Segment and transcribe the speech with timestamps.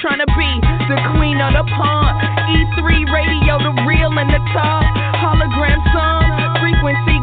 [0.00, 0.50] trying to be
[0.86, 2.14] the queen of the pond.
[2.54, 4.86] E3 radio, the real and the top.
[5.18, 6.22] Hologram song,
[6.62, 7.17] frequency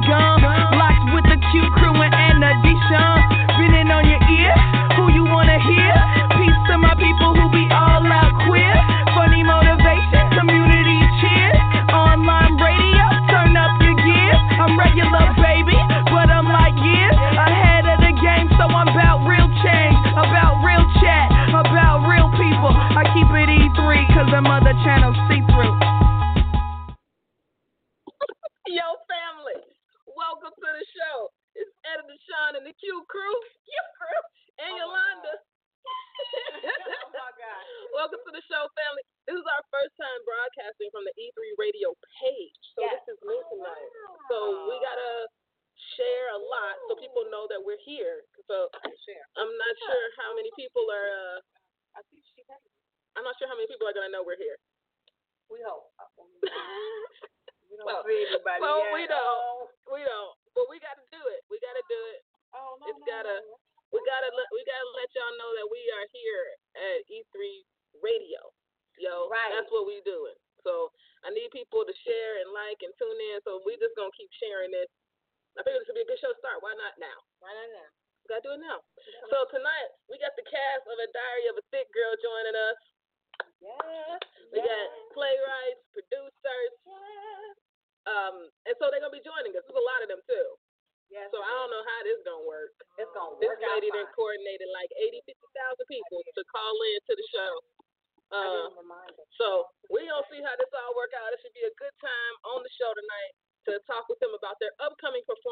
[103.70, 105.45] to talk with them about their upcoming performance.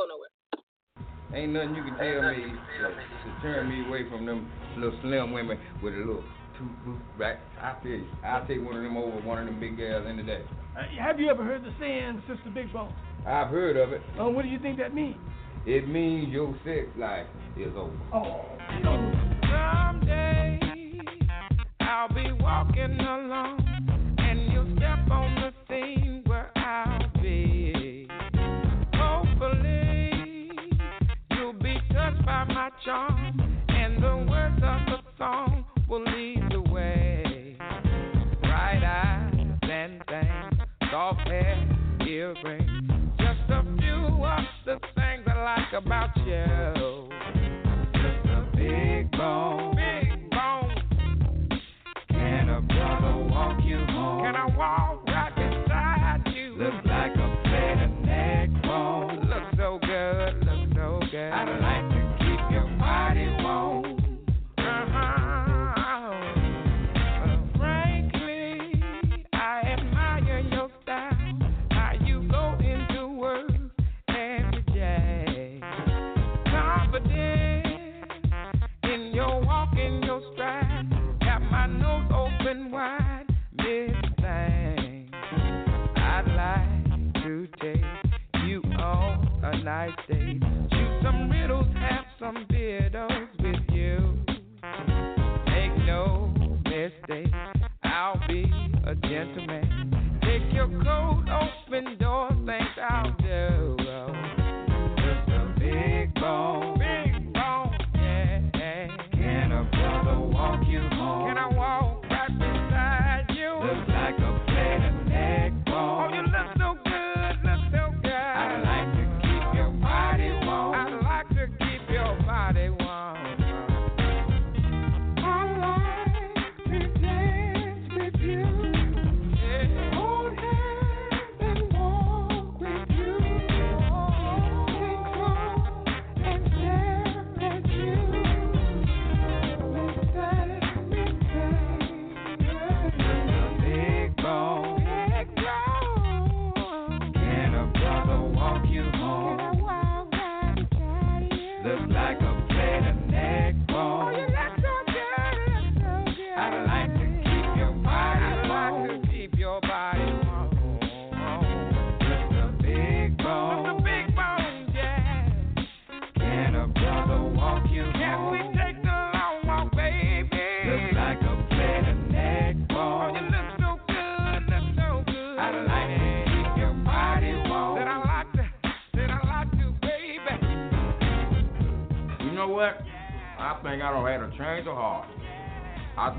[0.00, 0.28] go nowhere.
[1.32, 2.42] Ain't nothing you can tell me
[2.80, 6.24] to, to turn me away from them little slim women with a little
[6.58, 7.38] two boot back.
[7.60, 10.22] I tell you, I'll take one of them over one of them big gals any
[10.22, 10.42] day.
[10.76, 12.92] Uh, have you ever heard the saying, Sister Big Bone?
[13.26, 14.00] I've heard of it.
[14.18, 15.16] Oh, what do you think that means?
[15.66, 17.92] It means your sex life is over.
[18.14, 18.44] Oh.
[19.42, 20.58] Someday
[21.80, 23.59] I'll be walking along.
[42.34, 42.66] celebrate.
[43.18, 47.08] Just a few of the things I like about you.
[47.94, 49.74] Just a big bone.
[49.76, 51.50] Big bone.
[52.10, 54.22] Can a brother walk you home?
[54.22, 54.99] Can I walk?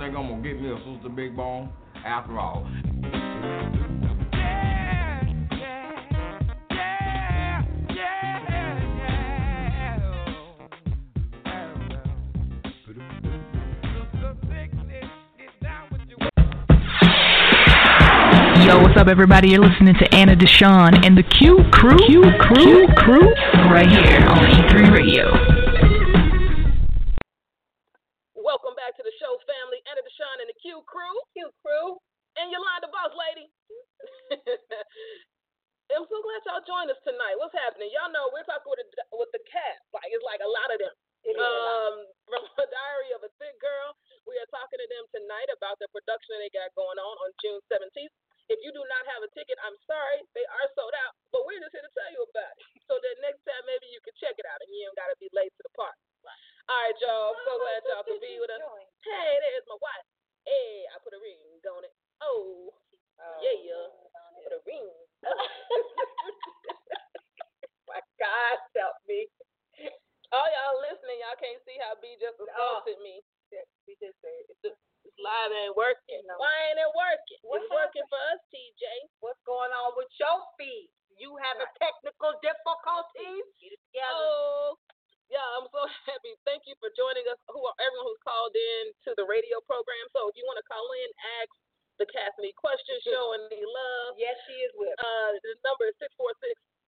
[0.01, 1.69] Think I'm gonna get me a Sister Big Bone
[2.03, 2.68] after all.
[18.65, 19.50] Yo, what's up, everybody?
[19.50, 22.00] You're listening to Anna DeShawn and the Q Crew.
[22.07, 22.56] Q Crew.
[22.56, 23.33] Q Crew.
[23.69, 25.62] Right here on E3 Radio.
[28.51, 29.80] Welcome back to the show, family.
[29.88, 31.15] Anna DeShawn and the Q Crew.
[31.31, 31.95] Q Crew.
[32.36, 33.47] And Yolanda Boss Lady.
[35.95, 37.39] I'm so glad y'all joined us tonight.
[37.39, 37.95] What's happening?
[37.95, 39.88] Y'all know we're talking with, the with the cast.
[39.95, 40.92] Like, it's like a lot of them.
[41.31, 41.95] Um,
[42.27, 43.95] from a Diary of a Thick Girl,
[44.27, 47.57] we are talking to them tonight about the production they got going on on June
[47.68, 48.13] 17th.
[48.54, 51.57] If you do not have a ticket, I'm sorry, they are sold out, but we're
[51.57, 52.62] just here to tell you about it.
[52.92, 55.16] So that next time, maybe you can check it out and you don't got to
[55.16, 55.95] be late to the park.
[56.68, 57.31] All right, y'all.
[57.48, 58.60] So glad y'all could be with us.
[59.07, 60.07] Hey, there's my wife.
[60.44, 61.39] Hey, I put a ring
[61.72, 61.95] on it.
[62.19, 62.75] Oh,
[63.39, 63.88] yeah, yeah.
[64.44, 64.92] Put a ring.
[67.88, 69.31] My God, help me.
[70.36, 73.24] All y'all listening, y'all can't see how B just assaulted me.
[73.88, 74.91] We just said
[75.21, 76.21] live ain't working.
[76.25, 76.35] No.
[76.41, 77.41] Why ain't it working?
[77.45, 78.83] What it's working for us, TJ.
[79.21, 80.89] what's going on with your feed?
[81.18, 83.45] You having technical difficulties?
[83.62, 84.25] Get it together.
[84.25, 84.73] Oh,
[85.31, 86.35] yeah, I'm so happy.
[86.44, 90.03] Thank you for joining us, who are everyone who's called in to the radio program.
[90.12, 91.09] So if you want to call in,
[91.39, 91.51] ask
[92.01, 94.18] the cast any questions, show any love.
[94.18, 94.91] Yes, she is with.
[94.97, 95.95] Uh, the number is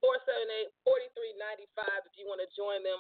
[0.01, 2.97] 646-478-4395 if you want to join them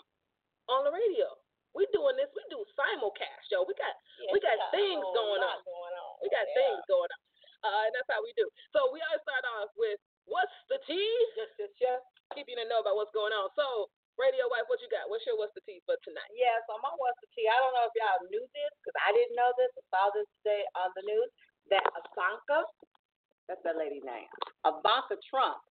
[0.69, 1.33] on the radio.
[1.73, 2.29] We doing this.
[2.37, 3.65] We do simulcast, yo.
[3.65, 5.57] We got Yeah, we got a things going on.
[5.65, 6.13] Going on.
[6.21, 6.57] We got Yeah.
[6.57, 7.21] things going on.
[7.63, 8.45] Uh, and that's how we do.
[8.75, 9.97] So we always start off with
[10.29, 11.11] what's the tea?
[11.35, 12.05] Just, just, just.
[12.35, 13.49] Keep you to know about what's going on.
[13.53, 15.05] So, radio wife, what you got?
[15.09, 16.29] What's your what's the tea for tonight?
[16.33, 17.45] Yeah, so my what's the tea?
[17.45, 19.69] I don't know if y'all knew this because I didn't know this.
[19.77, 21.29] I saw this today on the news
[21.69, 22.65] that Ivanka,
[23.45, 24.29] that's that lady name,
[24.65, 25.61] Ivanka Trump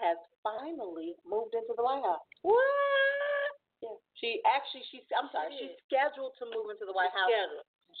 [0.00, 2.24] has finally moved into the White House.
[2.42, 3.41] What?
[3.82, 3.98] Yeah.
[4.14, 5.02] She actually, she's.
[5.12, 5.50] I'm sorry.
[5.58, 7.28] She She's scheduled to move into the White House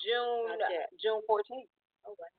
[0.00, 0.46] June
[1.02, 1.68] June 14th.
[2.06, 2.30] Okay.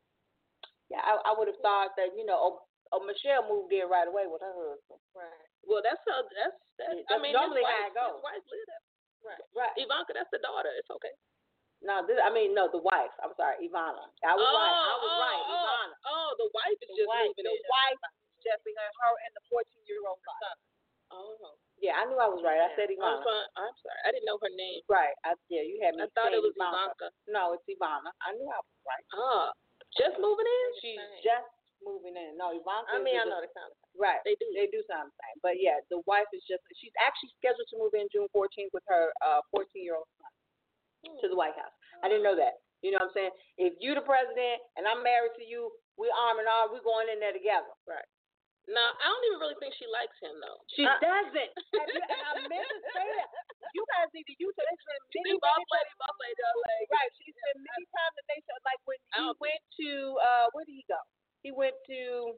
[0.92, 2.56] Yeah, I, I would have thought that you know, oh,
[2.96, 5.02] oh, Michelle moved in right away with her husband.
[5.12, 5.48] Right.
[5.68, 7.04] Well, that's how that's that's.
[7.04, 8.16] Yeah, I mean, normally his how wife, it goes.
[8.16, 8.84] His wife lived there.
[9.24, 9.44] Right.
[9.56, 9.74] Right.
[9.80, 10.72] Ivanka, that's the daughter.
[10.76, 11.14] It's okay.
[11.84, 13.12] No, this, I mean no, the wife.
[13.20, 14.08] I'm sorry, Ivana.
[14.24, 14.72] I was right.
[14.72, 15.96] I was oh, right, oh, Ivana.
[16.08, 17.68] Oh, the wife is The just wife, moving the in.
[17.68, 20.56] wife, her, her and the 14 year old son.
[21.12, 21.60] Oh.
[21.84, 22.64] Yeah, I knew I was right.
[22.64, 23.44] I said I'm, Ivana.
[23.60, 24.02] I'm sorry.
[24.08, 24.80] I didn't know her name.
[24.88, 25.12] Right.
[25.28, 26.08] I, yeah, you had me.
[26.08, 26.96] I thought it was Ivanka.
[26.96, 27.08] Ivanka.
[27.28, 28.08] No, it's Ivana.
[28.24, 29.06] I knew I was right.
[29.20, 29.52] Ah,
[30.00, 30.68] just moving in.
[30.80, 31.52] She's just
[31.84, 32.40] moving in.
[32.40, 32.88] No, Ivanka.
[32.88, 33.76] I mean, I the- know they sound.
[34.00, 34.24] Right.
[34.24, 34.48] They do.
[34.56, 35.38] They do sound the same.
[35.44, 36.64] But yeah, the wife is just.
[36.80, 40.32] She's actually scheduled to move in June 14th with her uh 14 year old son
[41.20, 41.76] to the White House.
[42.00, 42.64] I didn't know that.
[42.80, 43.34] You know what I'm saying?
[43.60, 45.68] If you the president and I'm married to you,
[46.00, 46.72] we arm in arm.
[46.72, 47.72] We going in there together.
[47.84, 48.08] Right.
[48.72, 50.60] Now, I don't even really think she likes him though.
[50.72, 51.52] She I- doesn't.
[51.52, 53.28] Have you, and I meant to say that.
[53.76, 54.66] You guys need to use it.
[54.70, 56.86] It's been many, boss many lady, boss lady, boss lady.
[56.94, 57.12] Right.
[57.20, 59.90] She's been many times that they said, like when he went to,
[60.22, 61.02] uh, where did he go?
[61.44, 62.38] He went to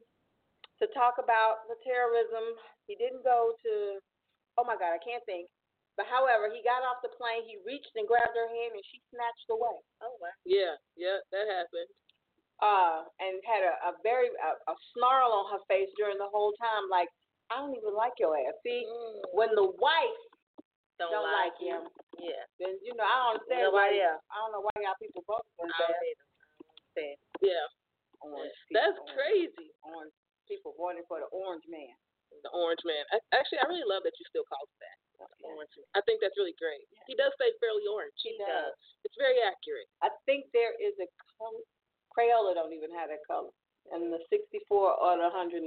[0.82, 2.58] to talk about the terrorism.
[2.90, 4.00] He didn't go to.
[4.58, 5.46] Oh my God, I can't think.
[6.00, 7.44] But however, he got off the plane.
[7.48, 9.78] He reached and grabbed her hand, and she snatched away.
[10.02, 10.34] Oh wow.
[10.48, 11.92] Yeah, yeah, that happened.
[12.64, 16.56] Uh, and had a, a very a, a snarl on her face during the whole
[16.56, 17.12] time, like
[17.52, 18.56] I don't even like your ass.
[18.64, 18.88] See,
[19.36, 20.22] when the wife
[20.96, 21.84] Don't, don't, like like him,
[22.16, 22.40] Yeah.
[22.64, 24.08] then you know I don't understand Nobody why.
[24.08, 24.24] else.
[24.32, 25.76] I don't know why y'all people vote for that.
[25.84, 27.16] I don't understand.
[27.44, 27.66] Yeah.
[28.24, 29.70] Orange That's crazy.
[29.84, 30.16] Orange
[30.48, 31.92] people voting for the orange man.
[32.40, 33.04] The orange man.
[33.12, 34.98] I, actually, I really love that you still call it that.
[35.44, 35.88] Orange man.
[35.92, 36.88] I think that's really great.
[37.04, 38.16] He does stay fairly orange.
[38.24, 38.74] He does.
[39.04, 39.92] It's very accurate.
[40.00, 41.08] I think there is a.
[42.16, 43.52] Crayola don't even have that color.
[43.94, 45.62] And the 64 or the 106.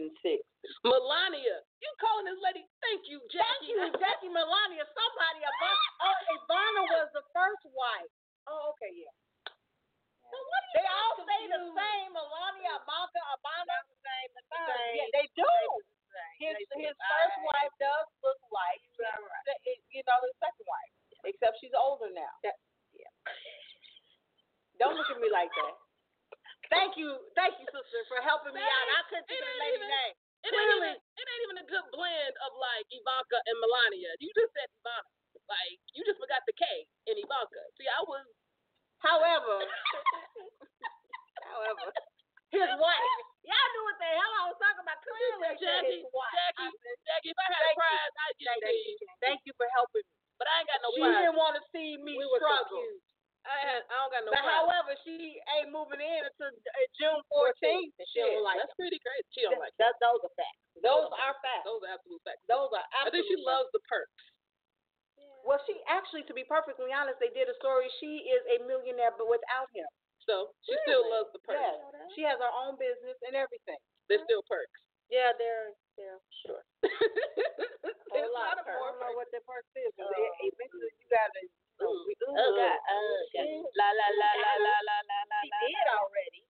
[0.83, 2.67] Melania, you calling this lady?
[2.83, 3.79] Thank you, Jackie.
[3.79, 4.83] Thank you, Jackie Melania.
[4.91, 8.11] Somebody, Ivana, oh, uh, Ivana was the first wife.
[8.51, 9.15] Oh, okay, yeah.
[10.75, 12.11] They all say the same.
[12.11, 13.77] Melania, Ivanka, Ivana.
[13.87, 14.95] The Same, the same.
[14.99, 15.55] Yeah, they do.
[16.43, 19.11] His his first wife does look like the,
[19.95, 22.35] you know the second wife, except she's older now.
[22.43, 22.55] Yeah.
[24.79, 25.75] Don't look at me like that.
[26.69, 28.87] Thank you, thank you, sister, for helping me out.
[28.97, 30.15] I couldn't think of the lady's name.
[30.47, 34.13] It ain't even it ain't even a good blend of like Ivanka and Melania.
[34.23, 35.11] You just said Ivanka.
[35.51, 36.65] Like you just forgot the K
[37.11, 37.63] in Ivanka.
[37.81, 38.23] See, I was
[38.99, 39.63] However,
[41.47, 41.87] however,
[42.55, 43.07] his wife.
[43.47, 44.99] Y'all knew what the hell I was talking about.
[45.07, 46.03] Clearly, Jackie.
[46.03, 46.71] Jackie,
[47.07, 47.31] Jackie.
[47.31, 47.79] If I had a you.
[47.79, 49.09] prize, I'd give it Thank you.
[49.23, 50.13] Thank you for helping me.
[50.37, 51.15] But I ain't got no she prize.
[51.15, 52.83] didn't want to see me We struggle.
[53.49, 54.53] I had I don't got no but prize.
[54.61, 57.97] however, she ain't moving in until uh, June 14th.
[57.97, 58.79] and She don't like That's it.
[58.79, 59.29] pretty crazy.
[59.33, 59.81] She don't like it.
[59.81, 60.61] That, those are facts.
[60.85, 61.65] Those are facts.
[61.65, 62.45] Those are absolute facts.
[62.47, 63.49] Those are I think she facts.
[63.49, 64.21] loves the perks.
[65.49, 67.89] Well, she actually, to be perfectly honest, they did a story.
[68.05, 69.89] She is a millionaire, but without him.
[70.29, 71.57] So she still loves the perks.
[71.57, 72.13] Yes.
[72.13, 73.81] She has her own business and everything.
[74.13, 74.77] They're still perks.
[75.09, 76.61] Yeah, they're they're sure.
[76.85, 78.61] There's a lot.
[78.61, 79.89] lot of I more don't know what the perks is.
[79.97, 81.41] they- eventually, you gotta.
[81.79, 82.75] We, ooh, Oh, God.
[82.75, 83.47] ooh, Okay.
[83.79, 86.43] La la la la la la la la She did already.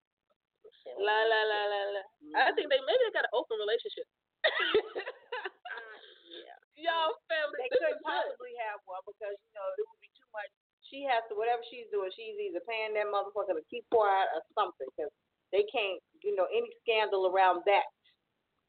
[1.02, 2.02] La la la la la.
[2.38, 2.54] I mm.
[2.54, 4.06] think they maybe they got an open relationship.
[4.46, 4.46] Uh,
[6.78, 7.58] Y'all family.
[7.66, 10.46] They couldn't possibly have one because you know it would be too much.
[10.86, 12.14] She has to whatever she's doing.
[12.14, 15.10] She's either paying that motherfucker to keep quiet or something because
[15.50, 15.98] they can't.
[16.22, 17.86] You know any scandal around that.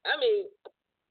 [0.06, 0.50] I mean,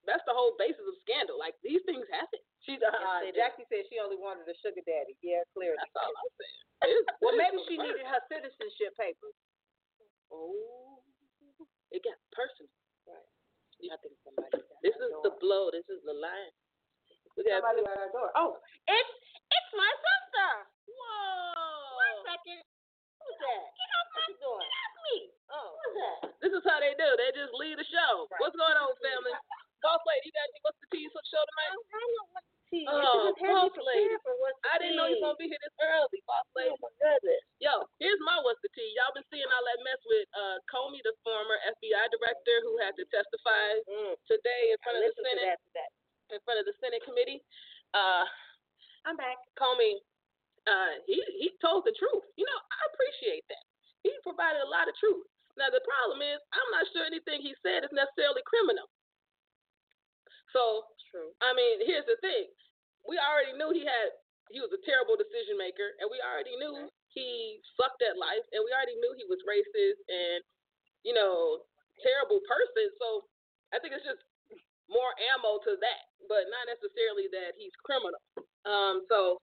[0.06, 1.38] that's the whole basis of scandal.
[1.38, 2.42] Like these things happen.
[2.66, 5.14] She's uh, Uh, Jackie said she only wanted a sugar daddy.
[5.22, 5.78] Yeah, clearly.
[5.78, 7.06] That's all I'm saying.
[7.22, 9.38] Well, maybe she needed her citizenship papers.
[10.34, 10.98] Oh,
[11.94, 12.66] it got personal.
[13.06, 13.22] Right.
[13.86, 14.58] I think somebody.
[14.82, 15.70] This is the blow.
[15.70, 16.52] This is the line.
[17.38, 18.34] We got Somebody at our door.
[18.34, 18.58] Oh,
[18.90, 19.14] it's
[19.46, 20.50] it's my sister.
[20.90, 21.94] Whoa.
[21.94, 22.66] One second.
[23.22, 23.62] Who's that?
[23.78, 24.58] Get off my door.
[24.58, 25.16] That's me.
[25.54, 25.70] Oh.
[25.78, 26.18] Who's that?
[26.42, 27.08] This is how they do.
[27.14, 28.26] They just leave the show.
[28.26, 28.40] Right.
[28.42, 29.36] What's going on, family?
[29.84, 31.70] Boss lady, you got what's the tea for the show tonight?
[31.70, 32.84] I know what see.
[32.84, 34.12] Oh, boss lady.
[34.20, 36.76] for what's the I didn't know you were gonna be here this early, boss lady.
[36.76, 37.40] Oh my goodness.
[37.64, 38.92] Yo, here's my what's the tea.
[39.00, 42.92] Y'all been seeing all that mess with uh Comey, the former FBI director who had
[43.00, 44.12] to testify Mm.
[44.28, 45.90] today in front of the Listen to Senate, that
[46.36, 47.40] in front of the Senate committee.
[47.96, 48.28] Uh
[49.08, 49.38] I'm back.
[49.54, 50.02] Comey,
[50.66, 52.26] uh, he he told the truth.
[52.34, 53.64] You know, I appreciate that.
[54.02, 55.22] He provided a lot of truth.
[55.54, 58.90] Now the problem is, I'm not sure anything he said is necessarily criminal.
[60.52, 61.30] So, True.
[61.40, 62.50] I mean, here's the thing:
[63.06, 64.12] we already knew he had
[64.50, 68.62] he was a terrible decision maker, and we already knew he sucked at life, and
[68.62, 70.40] we already knew he was racist and
[71.02, 71.66] you know
[72.02, 72.86] terrible person.
[73.00, 73.26] So,
[73.74, 74.22] I think it's just
[74.86, 78.22] more ammo to that, but not necessarily that he's criminal.
[78.62, 79.38] Um, so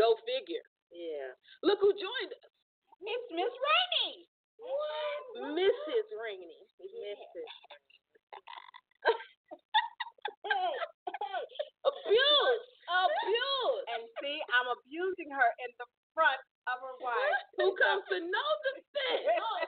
[0.00, 0.64] go figure.
[0.92, 1.36] Yeah.
[1.62, 2.50] Look who joined us,
[3.04, 4.26] It's Miss Rainey.
[4.60, 5.56] What?
[5.56, 6.06] Mrs.
[6.16, 6.64] Rainey.
[6.80, 7.48] Mrs.
[11.86, 13.84] Abuse, abuse.
[13.96, 17.40] And see, I'm abusing her in the front of her wife.
[17.58, 19.22] Who comes to know the thing?
[19.38, 19.58] Oh,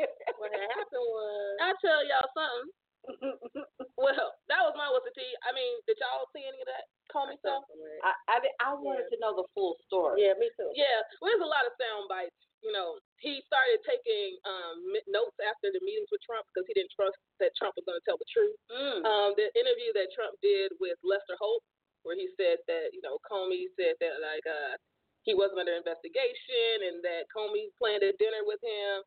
[0.42, 2.70] what happened was I tell y'all something.
[3.94, 5.32] Well, that was my what's the tea.
[5.46, 6.84] I mean, did y'all see any of that
[7.14, 7.62] Comey stuff?
[8.02, 10.26] I, I, I wanted to know the full story.
[10.26, 10.66] Yeah, me too.
[10.74, 12.34] Yeah, well, there's a lot of sound bites.
[12.60, 16.90] You know, he started taking um, notes after the meetings with Trump because he didn't
[16.96, 18.56] trust that Trump was going to tell the truth.
[18.72, 19.00] Mm.
[19.06, 21.62] Um, the interview that Trump did with Lester Holt,
[22.02, 24.74] where he said that you know Comey said that like uh,
[25.22, 29.06] he wasn't under investigation and that Comey planned a dinner with him.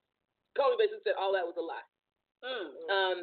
[0.56, 1.90] Comey basically said all that was a lie.
[2.42, 2.70] Mm.
[2.88, 3.20] Um,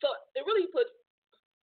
[0.00, 0.90] so it really puts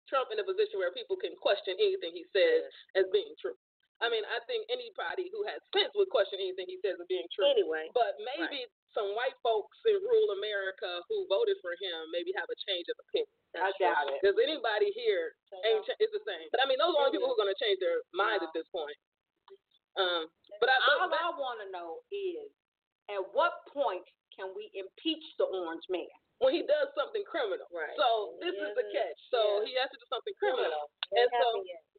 [0.08, 3.58] Trump in a position where people can question anything he says as being true.
[3.98, 7.25] I mean, I think anybody who has sense would question anything he says as being
[7.34, 7.50] true.
[7.50, 7.89] Anyway.
[7.98, 12.58] But maybe some white folks in rural America who voted for him maybe have a
[12.70, 13.34] change of opinion.
[13.58, 14.22] I doubt it.
[14.22, 15.34] Because anybody here
[15.65, 16.46] ain't cha- it's the same.
[16.53, 18.46] But I mean, those are the only people who are going to change their minds
[18.46, 18.94] at this point.
[19.98, 20.29] Um,
[20.62, 22.53] but I, All but, I want to know is,
[23.10, 26.06] at what point can we impeach the orange man?
[26.38, 27.65] When he does something criminal.
[27.74, 27.98] Right.
[27.98, 29.20] So this is the catch.
[29.34, 30.89] So he has to do something criminal.
[31.17, 31.48] And so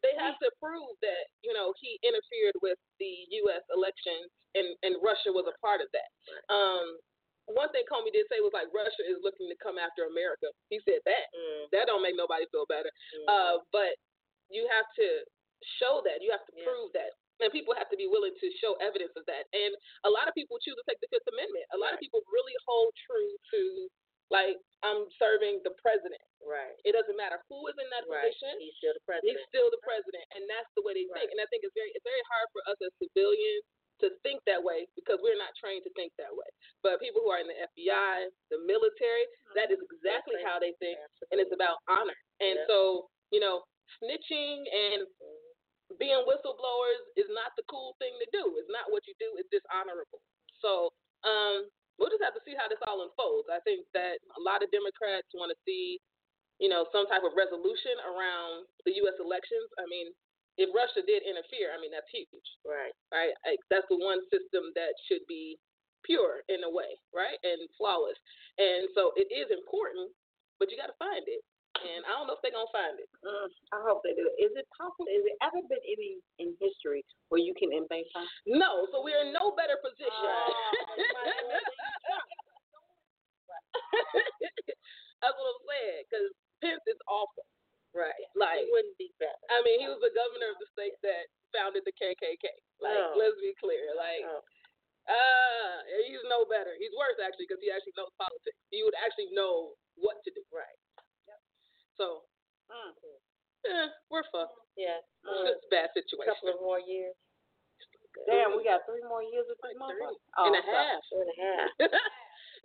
[0.05, 4.95] they have to prove that, you know, he interfered with the US election and, and
[5.03, 6.11] Russia was a part of that.
[6.53, 6.99] Um
[7.49, 10.53] one thing Comey did say was like Russia is looking to come after America.
[10.69, 11.27] He said that.
[11.73, 12.93] That don't make nobody feel better.
[13.27, 13.99] Uh but
[14.53, 15.09] you have to
[15.83, 16.23] show that.
[16.23, 17.11] You have to prove that.
[17.39, 19.47] And people have to be willing to show evidence of that.
[19.55, 21.67] And a lot of people choose to take the Fifth Amendment.
[21.71, 23.61] A lot of people really hold true to
[24.31, 24.57] like
[24.87, 26.23] I'm serving the president.
[26.39, 26.77] Right.
[26.87, 28.31] It doesn't matter who is in that Right.
[28.31, 28.61] position.
[28.63, 29.37] He's still the president.
[29.37, 31.29] He's still the president, and that's the way they think.
[31.35, 33.65] And I think it's very it's very hard for us as civilians
[33.99, 36.47] to think that way because we're not trained to think that way.
[36.87, 39.27] But people who are in the FBI, the military,
[39.59, 40.99] that is exactly how they think,
[41.35, 42.15] and it's about honor.
[42.39, 42.67] And Yeah.
[42.71, 43.65] so, you know,
[44.01, 45.03] snitching and
[45.99, 48.57] being whistleblowers is not the cool thing to do.
[48.59, 49.35] It's not what you do.
[49.37, 50.21] It's dishonorable.
[50.61, 50.93] So,
[51.25, 51.69] um,
[51.99, 53.51] we'll just have to see how this all unfolds.
[53.51, 55.99] I think that a lot of Democrats want to see,
[56.63, 59.19] you know, some type of resolution around the U.S.
[59.19, 59.69] elections.
[59.79, 60.15] I mean,
[60.59, 62.91] if Russia did interfere, I mean, that's huge, Right.
[63.15, 63.35] right?
[63.47, 65.59] Like, that's the one system that should be
[66.03, 68.19] pure in a way, right, and flawless.
[68.59, 70.11] And so it is important,
[70.59, 71.43] but you got to find it.
[71.79, 73.07] And I don't know if they're gonna find it.
[73.23, 74.27] Mm, I hope they do.
[74.43, 75.07] Is it possible?
[75.11, 78.59] Is it ever been any in history where you can invade something?
[78.59, 80.11] No, so we're in no better position.
[85.23, 86.03] That's what I'm saying.
[86.07, 86.31] Because
[86.63, 87.43] Pence is awful.
[87.97, 88.15] Right.
[88.37, 89.41] Like, He wouldn't be better.
[89.51, 92.47] I mean, he was the governor of the state that founded the KKK.
[92.79, 93.15] Like, Oh.
[93.19, 93.95] let's be clear.
[93.97, 94.43] Like, Oh.
[95.09, 95.75] uh,
[96.07, 96.77] he's no better.
[96.79, 98.59] He's worse actually because he actually knows politics.
[98.71, 100.45] He would actually know what to do.
[100.53, 100.79] Right.
[101.99, 102.23] So,
[102.71, 102.95] Mm.
[103.67, 104.55] eh, we're fucked.
[104.77, 105.03] Yes.
[105.27, 106.31] It's a bad situation.
[106.31, 107.15] A couple of more years.
[108.27, 110.15] Damn, we got three more years with this Three motherfucker.
[110.47, 111.01] and a Oh, half.
[111.11, 111.71] Two and a half.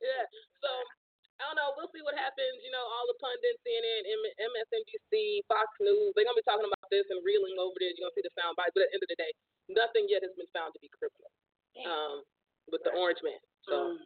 [0.01, 0.25] yeah.
[0.61, 0.69] So
[1.41, 1.73] I don't know.
[1.77, 2.61] We'll see what happens.
[2.63, 4.01] You know, all the pundits, CNN,
[4.39, 7.97] MSNBC, Fox News, they're gonna be talking about this and reeling over this.
[7.97, 9.31] You're gonna see the sound bites, but at the end of the day,
[9.69, 11.29] nothing yet has been found to be criminal.
[11.85, 12.23] Um,
[12.69, 13.39] with the Orange Man.
[13.67, 13.97] So,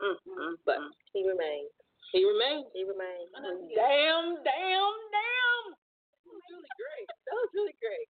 [0.00, 0.90] Mm, mm, but mm.
[1.12, 1.70] he remains.
[2.12, 2.68] He remains.
[2.76, 3.28] He remains.
[3.74, 5.64] Damn, damn, damn.
[5.72, 7.08] That was really great.
[7.08, 8.08] That was really great.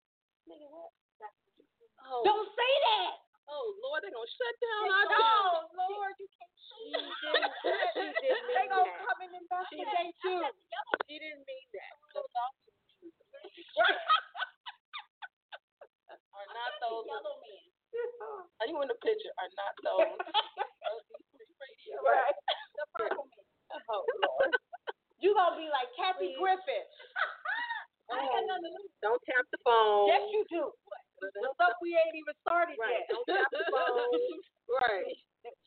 [2.03, 3.15] Oh, Don't say that.
[3.47, 5.71] oh Lord, they're gonna shut down Oh, our channel.
[5.79, 7.95] Lord, you can't say that.
[7.95, 9.07] She didn't They mean gonna that.
[9.07, 10.43] come and investigate you.
[11.07, 11.95] She didn't mean that.
[16.33, 19.31] Are not those Are you in the picture?
[19.39, 20.19] Are not those?
[22.03, 22.35] Right.
[22.77, 23.42] The purple man.
[23.89, 24.53] Oh Lord.
[25.23, 26.85] You gonna be like Kathy Griffin.
[28.11, 28.51] I ain't got oh.
[28.51, 28.93] nothing to lose.
[29.01, 30.11] Don't tap the phone.
[30.11, 30.65] Yes, you do.
[31.23, 32.99] The stuff we ain't even started Right.
[32.99, 33.07] yet.
[33.07, 34.11] Don't tap the phone.
[34.83, 35.07] right.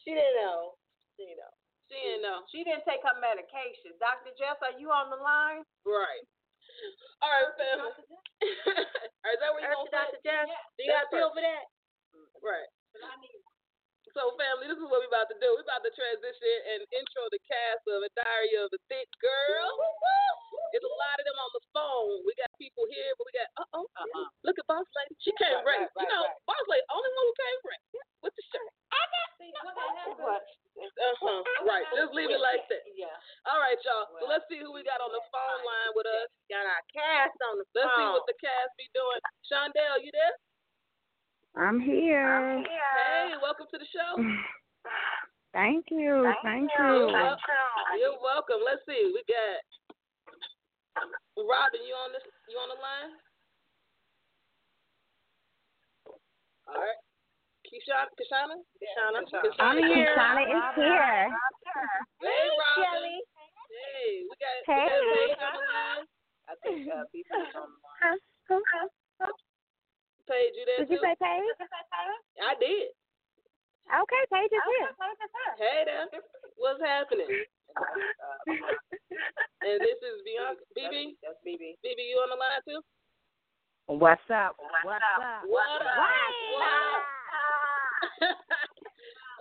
[0.04, 0.76] She didn't know.
[1.16, 1.54] She didn't know.
[1.88, 2.38] She didn't know.
[2.52, 3.96] She didn't take her medication.
[4.04, 4.36] Dr.
[4.36, 5.64] Jess, are you on the line?
[5.88, 6.26] Right.
[7.24, 7.48] All right.
[7.56, 10.20] All right, is that where you gonna Dr.
[10.20, 11.64] Jess, do you got a pill for that?
[12.44, 12.68] Right.
[14.16, 15.52] So, family, this is what we're about to do.
[15.60, 19.76] We're about to transition and intro the cast of A Diary of a Thick Girl.
[20.72, 22.24] It's a lot of them on the phone.
[22.24, 24.28] We got people here, but we got, uh-oh, Uh-uh.
[24.48, 25.20] look at Boss Lady.
[25.20, 25.92] She came Right, ready.
[25.92, 26.48] right, you know, right.
[26.48, 27.88] Boss Lady, only one who came ready
[28.24, 28.72] with the shirt.
[30.16, 30.44] What?
[30.76, 31.68] Uh-huh.
[31.68, 31.88] Right.
[31.96, 32.84] Just leave it like that.
[32.96, 33.12] Yeah.
[33.48, 34.08] All right, y'all.
[34.20, 36.28] So let's see who we got on the phone line with us.
[36.52, 37.84] Got our cast on the phone.
[37.84, 39.20] Let's see what the cast be doing.
[39.48, 40.36] Shondell, you there?
[41.56, 42.60] I'm here.
[42.68, 44.20] Hey, welcome to the show.
[45.56, 46.28] Thank you.
[46.44, 46.84] Thank you.
[46.84, 47.40] You're wel-
[47.96, 48.60] You're welcome.
[48.66, 49.12] Let's see.
[49.16, 49.64] We got
[51.40, 51.80] Robin.
[51.88, 52.24] You on this?
[52.52, 53.12] You on the line?
[56.68, 57.00] All right.
[57.72, 59.24] Kishana, Kishana, Kishana,
[59.60, 60.12] I'm here.
[60.16, 61.32] Shauna is here.
[62.22, 63.16] Hey, Robin.
[63.72, 64.92] Hey, we got, we Hey.
[64.92, 66.06] got Paige on the line.
[66.48, 68.20] I think uh, people on the line.
[70.26, 71.06] Paige, you there Did you too?
[71.06, 71.46] say Paige?
[72.50, 72.90] I did.
[73.86, 74.90] Okay, Paige is here.
[75.62, 76.10] Hey there.
[76.58, 77.30] What's happening?
[79.66, 80.62] And this is Bianca.
[80.78, 81.18] BB.
[81.26, 81.82] That's BB.
[81.82, 82.78] BB, you on the line too?
[83.90, 84.54] What's up?
[84.86, 85.42] What's up?
[85.50, 85.82] What up?
[85.82, 87.02] What up?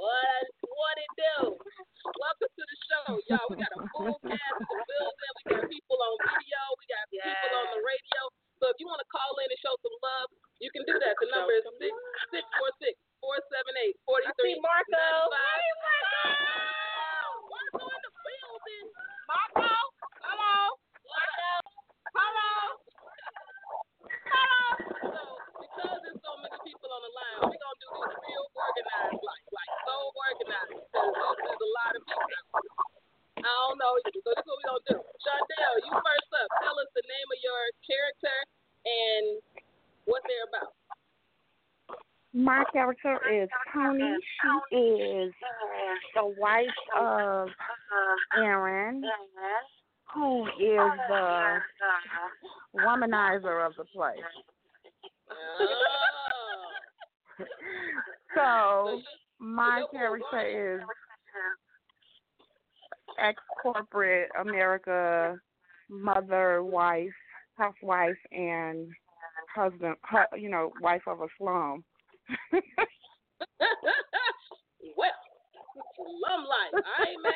[0.00, 1.60] what what it do?
[1.60, 3.44] Welcome to the show, y'all.
[3.52, 5.32] We got a full cast in the building.
[5.36, 6.60] We got people on video.
[6.80, 8.20] We got people on the radio.
[8.64, 11.12] So if you want to call in and show some love, you can do that.
[11.20, 11.92] The number is six
[12.32, 14.56] six four six four seven eight forty three.
[14.56, 15.04] Marco.
[15.36, 16.24] Hey Marco.
[17.44, 18.86] Marco in the building.
[19.28, 19.68] Marco.
[20.24, 20.80] Hello.
[20.80, 21.52] Marco.
[22.16, 22.52] Hello.
[24.32, 24.64] Hello.
[25.12, 25.20] So
[25.60, 29.44] because there's so many people on the line, we're gonna do this real organized, like
[29.60, 30.72] like so organized.
[30.88, 32.93] Because so there's a lot of people.
[33.44, 33.92] I don't know.
[34.00, 34.98] So this is what we gonna do.
[35.20, 36.48] Shardell, you first up.
[36.64, 38.36] Tell us the name of your character
[38.88, 39.24] and
[40.08, 40.72] what they're about.
[42.32, 44.16] My character is Tony.
[44.72, 45.32] She is
[46.16, 47.48] the wife of
[48.36, 49.04] Aaron,
[50.12, 51.60] who is the
[52.74, 54.18] womanizer of the place.
[55.30, 55.66] Oh.
[58.34, 59.00] So
[59.38, 60.80] my character is
[63.22, 65.38] ex corporate America
[65.88, 67.12] mother, wife,
[67.56, 68.88] housewife, and
[69.54, 71.84] husband, hu- you know, wife of a slum.
[74.96, 75.10] well,
[75.96, 76.72] slum life.
[76.72, 77.32] All right, man.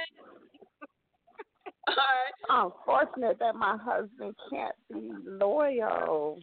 [1.88, 2.64] All right.
[2.66, 6.38] Unfortunate that my husband can't be loyal.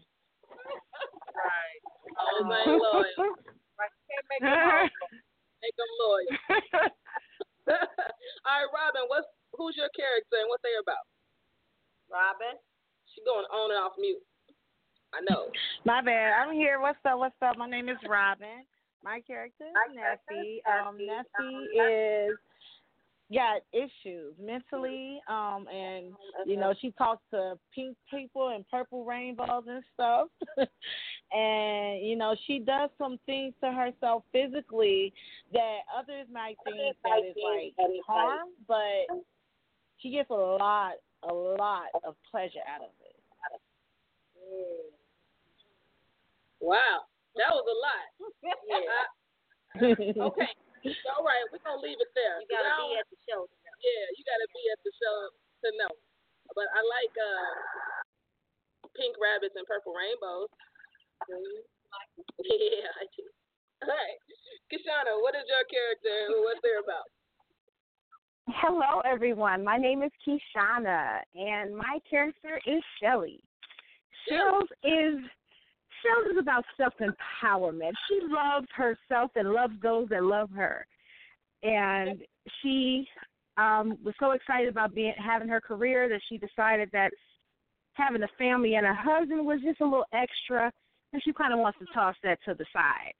[1.35, 1.81] Right.
[2.17, 3.13] Oh, man, loyal.
[4.07, 4.89] Can't make it hard.
[5.61, 6.89] Make them loyal.
[8.45, 9.09] All right, Robin.
[9.09, 9.27] What's
[9.57, 11.05] who's your character and what they about?
[12.11, 12.57] Robin.
[13.13, 14.21] She going on and off mute.
[15.13, 15.49] I know.
[15.85, 16.33] My bad.
[16.37, 16.79] I'm here.
[16.79, 17.17] What's up?
[17.19, 17.57] What's up?
[17.57, 18.65] My name is Robin.
[19.03, 20.55] My character is My character Nessie.
[20.57, 21.67] is Um, Nessie.
[21.73, 22.37] Nessie is
[23.33, 25.19] got issues mentally.
[25.27, 26.13] Um, and
[26.45, 30.27] you know she talks to pink people and purple rainbows and stuff.
[31.35, 35.13] and you know she does some things to herself physically
[35.51, 37.75] that others might think that is like
[38.07, 39.11] harm, but
[39.99, 40.95] she gets a lot,
[41.27, 43.19] a lot of pleasure out of it.
[46.61, 47.03] Wow,
[47.35, 48.05] that was a lot.
[48.41, 49.05] Yeah.
[49.75, 50.47] Okay.
[51.11, 52.39] All right, we're gonna leave it there.
[52.39, 53.43] You gotta be at the show.
[53.83, 55.91] Yeah, you gotta be at the show to know.
[56.55, 57.49] But I like uh
[58.95, 60.47] pink rabbits and purple rainbows.
[61.29, 63.23] Yeah, I do.
[63.83, 64.17] All right,
[64.71, 66.33] Kishana, what is your character?
[66.33, 67.07] and What's they about?
[68.47, 69.63] Hello, everyone.
[69.63, 73.39] My name is Kishana, and my character is Shelly.
[74.29, 75.19] Shells is
[76.03, 77.91] Shells is about self empowerment.
[78.07, 80.85] She loves herself and loves those that love her,
[81.63, 82.21] and
[82.61, 83.07] she
[83.57, 87.11] um, was so excited about being having her career that she decided that
[87.93, 90.71] having a family and a husband was just a little extra,
[91.15, 93.15] and she kind of wants to toss that to the side.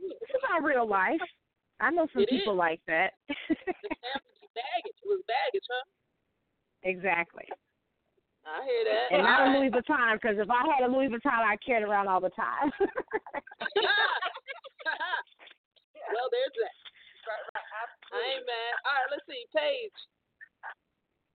[0.00, 1.20] This is not real life.
[1.76, 2.64] I know some It people is.
[2.64, 3.12] like that.
[3.28, 4.96] Baggage.
[4.96, 5.84] It was baggage, huh?
[6.88, 7.44] exactly.
[8.48, 9.06] I hear that.
[9.12, 9.68] And not a Louis.
[9.68, 12.72] Vuitton, because if I had a Louis Vuitton, I'd carry it around all the time.
[12.80, 12.88] well,
[16.32, 16.72] there's that.
[18.08, 18.72] I ain't mad.
[18.88, 19.44] All right, let's see.
[19.52, 19.92] Paige.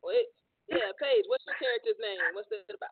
[0.02, 0.26] Wait.
[0.74, 1.30] Yeah, Paige.
[1.30, 2.18] What's your character's name?
[2.34, 2.90] What's it about?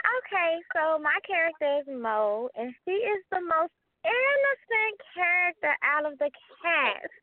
[0.00, 6.16] Okay, so my character is Mo, and she is the most innocent character out of
[6.18, 6.30] the
[6.62, 7.20] cast.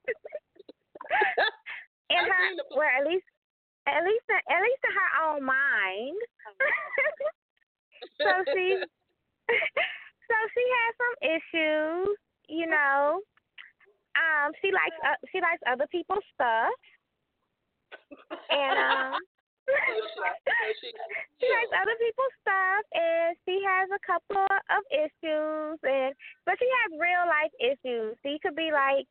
[2.13, 2.45] in her,
[2.77, 3.25] well, at least,
[3.87, 6.21] at least, at least in her own mind.
[8.21, 8.77] so she,
[10.29, 13.21] so she has some issues, you know.
[14.17, 16.73] Um, she likes, uh, she likes other people's stuff,
[18.49, 19.21] and um.
[21.39, 26.15] She, likes other people's stuff and she has a couple of issues and
[26.47, 28.15] but she has real life issues.
[28.23, 29.07] She could be like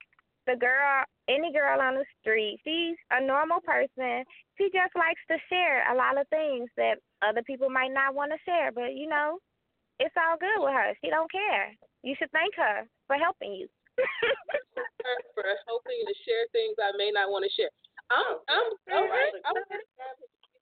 [0.46, 2.62] the girl any girl on the street.
[2.62, 4.24] She's a normal person.
[4.56, 8.32] She just likes to share a lot of things that other people might not want
[8.32, 8.70] to share.
[8.72, 9.38] But you know,
[9.98, 10.94] it's all good with her.
[11.02, 11.74] She don't care.
[12.02, 13.68] You should thank her for helping you.
[15.34, 17.72] for helping to share things I may not want to share.
[18.06, 19.10] I'm, I'm, all mm-hmm.
[19.10, 19.34] right.
[19.42, 19.56] I'm,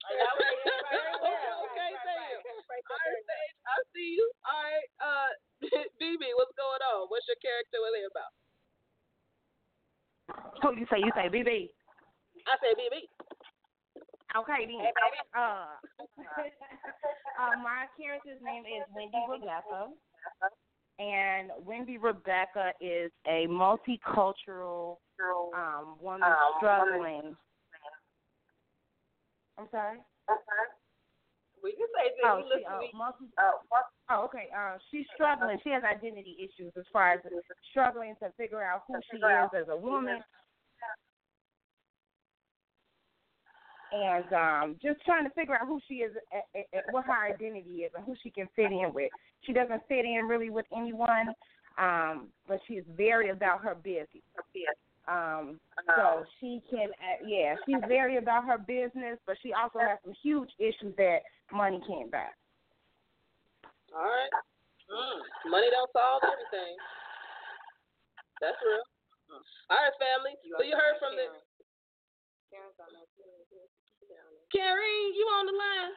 [0.05, 2.37] okay, okay, thank you.
[2.85, 4.25] All right, Paige, I see you.
[4.45, 5.29] All right, uh,
[6.01, 7.09] BB, what's going on?
[7.09, 7.81] What's your character?
[7.81, 8.33] What are they about?
[10.61, 10.99] Who you say?
[11.01, 11.69] You say BB.
[12.45, 13.09] I say BB.
[14.35, 14.83] Okay, then.
[15.31, 15.79] Uh,
[17.39, 19.95] uh, my character's name is Wendy Rebecca,
[20.99, 24.97] and Wendy Rebecca is a multicultural
[25.55, 27.35] um, woman struggling.
[29.57, 29.99] I'm sorry.
[30.29, 30.63] Okay.
[31.63, 32.91] We can say that Oh, she, uh, me.
[32.93, 34.49] multi, oh, okay.
[34.55, 35.57] Uh, she's struggling.
[35.63, 37.19] She has identity issues as far as
[37.71, 40.19] struggling to figure out who she is as a woman.
[43.91, 47.85] And um, just trying to figure out who she is, at, at what her identity
[47.87, 49.09] is, and who she can fit in with.
[49.41, 51.29] She doesn't fit in really with anyone,
[51.79, 54.23] um, but she's very about her business.
[55.07, 55.59] Um,
[55.95, 60.13] so she can, uh, yeah, she's very about her business, but she also has some
[60.23, 61.21] huge issues that
[61.53, 62.25] money can't buy.
[63.93, 64.33] All right.
[64.89, 66.73] Mm, money don't solve everything.
[68.41, 68.81] That's real.
[69.69, 70.33] All right, family.
[70.57, 71.29] So you heard from the
[74.53, 75.93] Carrie, you on the line?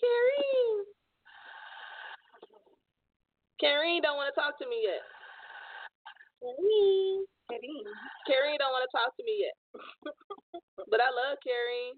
[0.00, 0.92] Carrie.
[3.62, 5.06] Karine don't want to talk to me yet.
[6.42, 7.22] Karine.
[7.46, 7.86] Karine.
[8.26, 9.54] Karine don't want to talk to me yet.
[10.90, 11.94] but I love Karine.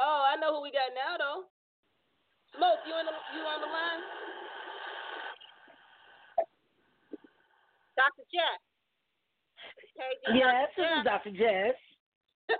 [0.00, 1.44] Oh, I know who we got now though.
[2.56, 4.02] Smoke, you in the you on the line?
[7.96, 8.24] Dr.
[8.32, 8.60] Jess.
[9.92, 10.80] KG, Yes, Dr.
[10.80, 11.32] this is Dr.
[11.36, 11.76] Jess.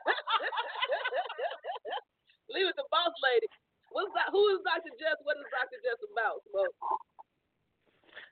[2.52, 3.48] Leave it to boss lady.
[3.92, 4.92] What's that, who is Dr.
[5.00, 5.16] Jess?
[5.24, 5.81] What is Dr.
[5.81, 6.44] Jess about?
[6.52, 6.76] Smoke.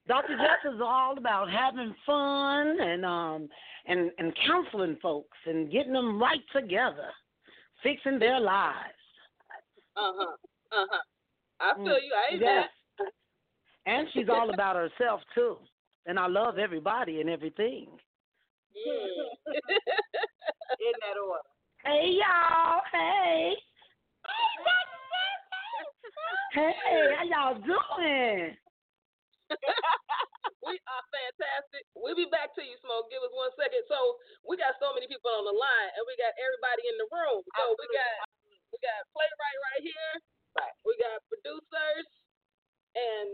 [0.09, 0.37] Dr.
[0.37, 3.49] Jess is all about having fun and um
[3.87, 7.09] and and counseling folks and getting them right together,
[7.83, 8.77] fixing their lives.
[9.97, 10.37] Uh huh.
[10.73, 11.03] Uh huh.
[11.61, 12.13] I feel you.
[12.15, 12.69] I ain't Yes.
[13.87, 15.57] And she's all about herself too.
[16.07, 17.89] And I love everybody and everything.
[18.77, 19.27] Mm.
[20.81, 21.43] In that order.
[21.85, 23.55] Hey y'all, hey.
[26.53, 26.73] Hey,
[27.17, 28.57] how y'all doing?
[30.67, 31.87] we are fantastic.
[32.11, 33.07] We'll be back to you, Smoke.
[33.07, 33.87] Give us one second.
[33.87, 37.07] So we got so many people on the line, and we got everybody in the
[37.07, 37.39] room.
[37.55, 38.15] So we got
[38.75, 40.11] we got playwright right here.
[40.59, 40.75] Right.
[40.83, 42.07] We got producers,
[42.99, 43.31] and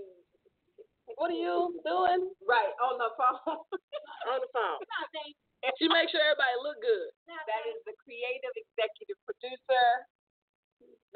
[1.16, 3.64] what are you doing Right, on the phone.
[4.28, 4.84] on the phone?
[5.80, 7.08] She makes sure everybody look good.
[7.32, 9.88] that is the creative executive producer.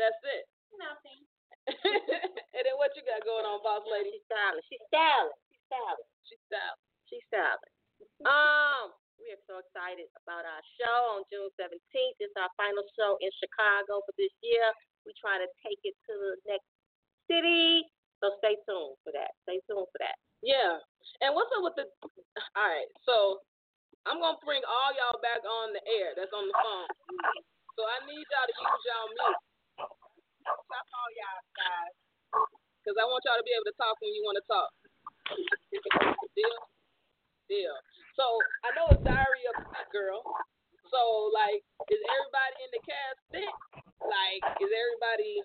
[0.01, 0.49] That's it.
[0.81, 1.21] Nothing.
[2.57, 4.17] and then what you got going on, boss lady?
[4.17, 4.65] She's styling.
[4.65, 5.37] She's styling.
[5.53, 6.09] She's styling.
[6.25, 6.90] She's style.
[7.11, 7.75] She's styling.
[8.23, 12.17] Um, we are so excited about our show on June 17th.
[12.23, 14.63] It's our final show in Chicago for this year.
[15.03, 16.71] We try to take it to the next
[17.27, 17.83] city.
[18.23, 19.35] So stay tuned for that.
[19.43, 20.15] Stay tuned for that.
[20.41, 20.79] Yeah.
[21.21, 21.91] And what's up with the?
[22.55, 22.87] All right.
[23.03, 23.43] So
[24.07, 26.15] I'm gonna bring all y'all back on the air.
[26.15, 26.89] That's on the phone.
[27.75, 29.41] So I need y'all to use y'all mute.
[30.47, 31.95] Stop all y'all guys.
[32.87, 34.73] Cause I want y'all to be able to talk when you want to talk.
[36.33, 36.80] Deal.
[37.51, 37.75] Deal.
[38.15, 38.23] So
[38.63, 40.23] I know it's Diary of a Girl.
[40.87, 41.01] So
[41.35, 43.55] like, is everybody in the cast thick?
[44.07, 45.43] Like, is everybody?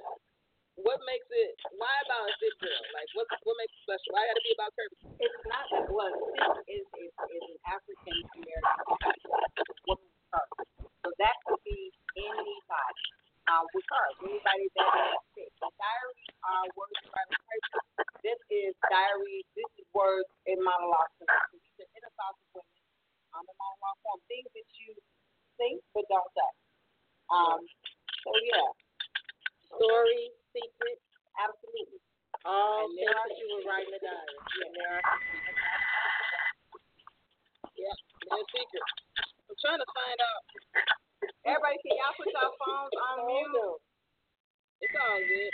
[0.78, 1.58] What makes it?
[1.82, 2.84] Why about a thick girl?
[2.94, 4.14] Like, what what makes it special?
[4.14, 4.98] Why got to be about Kirby?
[5.18, 8.86] It's not that well, this is is, is an African American
[9.90, 10.10] woman.
[11.02, 11.90] So that could be
[12.22, 13.06] anybody.
[13.46, 15.54] Uh, with her, anybody that is sick.
[15.62, 17.82] The diaries are words by the person.
[18.26, 19.46] This is diary.
[19.54, 21.14] This is words in monologue
[22.18, 22.36] form.
[22.54, 22.80] So these are inner thoughts of women
[23.36, 24.20] um, in monologue form.
[24.32, 24.92] Things that you
[25.60, 26.52] think but don't say.
[27.30, 27.60] Um.
[28.24, 28.70] So yeah.
[29.76, 30.98] Story, secret,
[31.36, 32.00] absolutely.
[32.48, 34.38] All And things there that you write in the diary.
[34.56, 34.72] Yeah.
[34.72, 35.04] There are
[37.76, 37.96] yeah,
[38.32, 38.86] they're secret.
[39.52, 40.42] I'm trying to find out.
[41.44, 43.84] Everybody, can y'all put your phones on mute?
[44.80, 45.52] It's all good.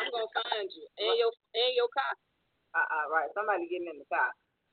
[0.00, 2.14] I'm gonna find you and your and your car.
[2.72, 3.28] Uh, uh, right.
[3.34, 4.30] Somebody getting in the car.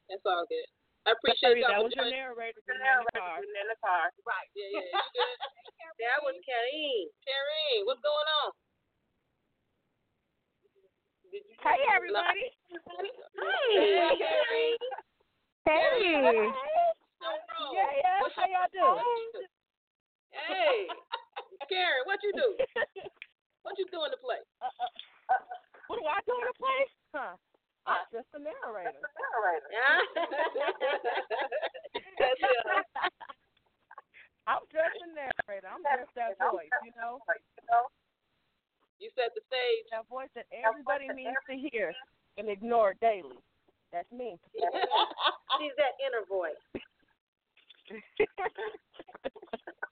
[0.07, 0.67] That's all good.
[1.07, 1.71] I appreciate y'all.
[1.71, 2.59] that was your narrator.
[2.67, 3.39] in the car.
[3.39, 4.11] in the car.
[4.27, 4.49] Right.
[4.51, 5.39] Yeah, yeah, you good.
[6.03, 7.09] That was Karine.
[7.25, 8.53] Karine, what's going on?
[11.33, 12.53] Hey, everybody.
[12.69, 14.77] Hey, Karine.
[15.65, 16.51] Hey.
[17.17, 17.33] No.
[17.73, 18.21] Yeah, yeah.
[18.21, 19.47] What's How y'all doing?
[20.29, 20.85] Hey,
[21.65, 22.47] Karen, what you do?
[23.67, 24.39] What you doing to play?
[24.63, 25.43] Uh, uh,
[25.91, 26.81] what do I do to play?
[27.11, 27.35] Huh?
[27.95, 28.99] I'm just a narrator.
[32.19, 32.65] That's it.
[34.47, 35.67] I'm just a narrator.
[35.71, 37.19] I'm just that voice, you know?
[38.99, 39.85] You set the stage.
[39.91, 41.93] That voice that everybody needs to hear
[42.37, 43.39] and ignore daily.
[43.91, 44.37] That's me.
[45.59, 46.59] She's that inner voice.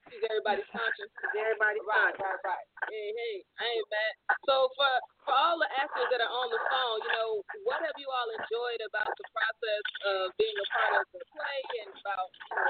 [0.10, 1.12] She's everybody's conscience.
[1.18, 2.42] She's everybody's Right, conscience.
[2.46, 2.66] right, right.
[2.94, 4.14] Hey, hey, I ain't mad.
[4.46, 4.92] So for
[5.26, 7.30] for all the actors that are on the phone, you know,
[7.66, 11.60] what have you all enjoyed about the process of being a part of the play
[11.82, 12.70] and about, you know,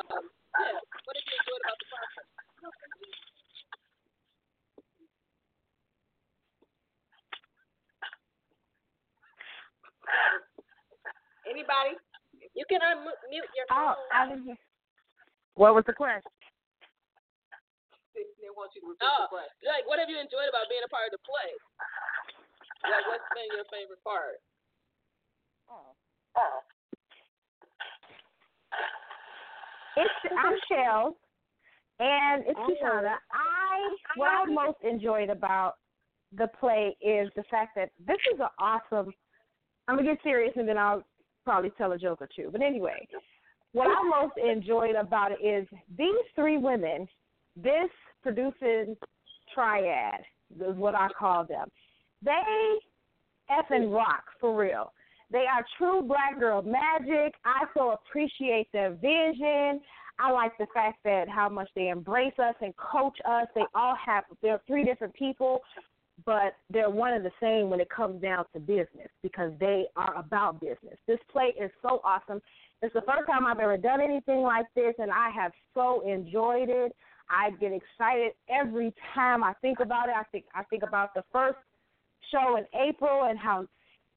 [0.00, 0.22] um,
[0.64, 2.28] yeah, what have you enjoyed about the process?
[11.48, 11.94] Anybody?
[12.54, 13.96] You can unmute your phone.
[13.96, 14.08] Oh.
[14.12, 14.58] I didn't hear.
[15.54, 16.32] What was the question?
[18.14, 19.68] They want you to repeat Oh, the question.
[19.68, 21.50] like, what have you enjoyed about being a part of the play?
[22.84, 24.40] Like, what's been your favorite part?
[25.70, 25.94] Oh.
[26.36, 26.58] Oh.
[29.96, 31.16] It's I'm Shell,
[32.00, 32.68] and it's oh.
[32.68, 33.16] Kishana.
[33.30, 35.74] I what I most enjoyed about
[36.36, 39.12] the play is the fact that this is an awesome.
[39.86, 41.02] I'm gonna get serious, and then I'll
[41.44, 42.48] probably tell a joke or two.
[42.50, 43.06] But anyway,
[43.72, 47.08] what I most enjoyed about it is these three women,
[47.56, 47.90] this
[48.22, 48.96] producing
[49.54, 50.20] triad
[50.54, 51.68] is what I call them.
[52.22, 52.32] They
[53.50, 54.92] effing rock for real.
[55.30, 57.34] They are true black girl magic.
[57.44, 59.80] I so appreciate their vision.
[60.18, 63.46] I like the fact that how much they embrace us and coach us.
[63.54, 65.60] They all have they're three different people,
[66.26, 70.14] but they're one and the same when it comes down to business because they are
[70.16, 70.98] about business.
[71.06, 72.42] This play is so awesome.
[72.82, 76.68] It's the first time I've ever done anything like this, and I have so enjoyed
[76.68, 76.94] it.
[77.30, 80.14] I get excited every time I think about it.
[80.16, 81.58] I think I think about the first
[82.30, 83.66] show in April and how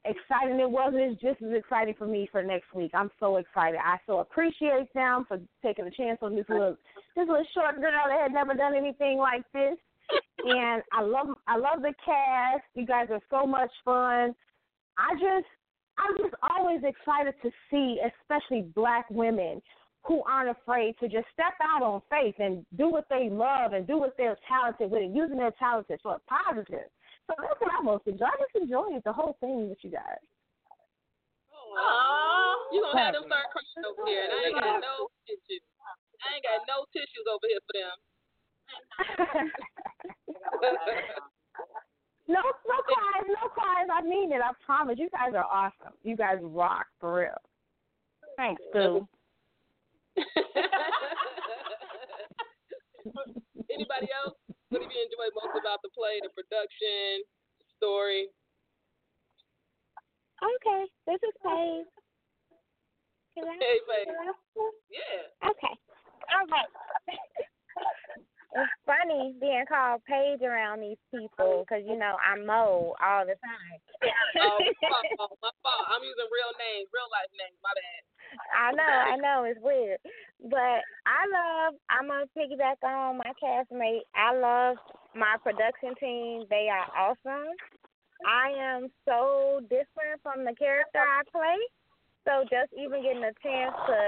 [0.03, 0.93] exciting it was.
[0.95, 2.91] It's just as exciting for me for next week.
[2.93, 3.79] I'm so excited.
[3.83, 6.75] I so appreciate them for taking a chance on this little
[7.15, 9.77] this little short girl that had never done anything like this.
[10.43, 12.63] And I love I love the cast.
[12.73, 14.35] You guys are so much fun.
[14.97, 15.47] I just
[15.97, 19.61] I'm just always excited to see, especially black women
[20.03, 23.87] who aren't afraid to just step out on faith and do what they love and
[23.87, 26.89] do what they're talented with and using their talents for positive.
[27.25, 28.25] So that's what I most enjoy.
[28.25, 30.21] I just enjoyed the whole thing with you guys.
[31.75, 35.65] Aww, you gonna have them start crying over here, and I ain't got no tissues.
[36.21, 37.97] I ain't got no tissues over here for them.
[42.27, 43.87] no, no cries, no cries.
[43.91, 44.41] I mean it.
[44.41, 44.97] I promise.
[44.97, 45.93] You guys are awesome.
[46.03, 47.41] You guys rock for real.
[48.37, 49.07] Thanks, Boo.
[53.71, 54.35] Anybody else?
[54.69, 57.21] What have you enjoyed most about the play, the production,
[57.59, 58.27] the story?
[60.41, 61.85] Okay, this is Paige.
[63.35, 64.07] Hey, Paige.
[64.87, 65.27] Yeah.
[65.43, 65.75] Okay.
[66.31, 66.71] All right.
[69.39, 71.65] Being called Paige around these people oh.
[71.65, 73.77] because you know I mow all the time.
[74.41, 75.85] oh, my fault, my fault.
[75.89, 77.57] I'm using real names, real life names.
[77.63, 78.01] My bad.
[78.51, 79.99] I know, I know, it's weird.
[80.43, 84.05] But I love I'm gonna piggyback on my castmate.
[84.15, 84.77] I love
[85.15, 86.43] my production team.
[86.49, 87.53] They are awesome.
[88.23, 91.59] I am so different from the character I play.
[92.25, 93.99] So just even getting a chance to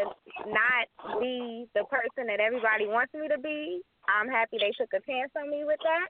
[0.49, 5.03] not be the person that everybody wants me to be, I'm happy they took a
[5.05, 6.07] chance on me with that.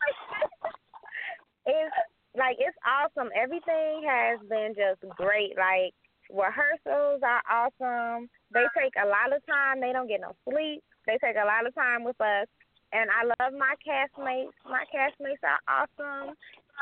[1.65, 1.95] it's
[2.37, 3.29] like it's awesome.
[3.35, 5.57] Everything has been just great.
[5.57, 5.93] Like
[6.29, 8.29] rehearsals are awesome.
[8.53, 9.81] They take a lot of time.
[9.81, 10.83] They don't get no sleep.
[11.05, 12.47] They take a lot of time with us.
[12.93, 14.55] And I love my castmates.
[14.63, 16.35] My castmates are awesome.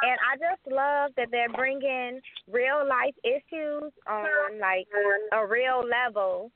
[0.03, 2.19] And I just love that they're bringing
[2.51, 4.87] real life issues on like
[5.31, 6.51] a real level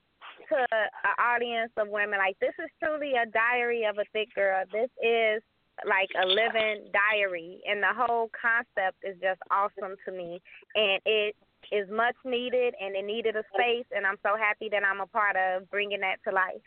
[0.49, 2.19] to an audience of women.
[2.19, 4.63] Like this is truly a diary of a thick girl.
[4.71, 5.41] This is
[5.87, 10.41] like a living diary, and the whole concept is just awesome to me.
[10.75, 11.35] And it
[11.71, 15.09] is much needed and it needed a space and I'm so happy that I'm a
[15.11, 16.63] part of bringing that to life.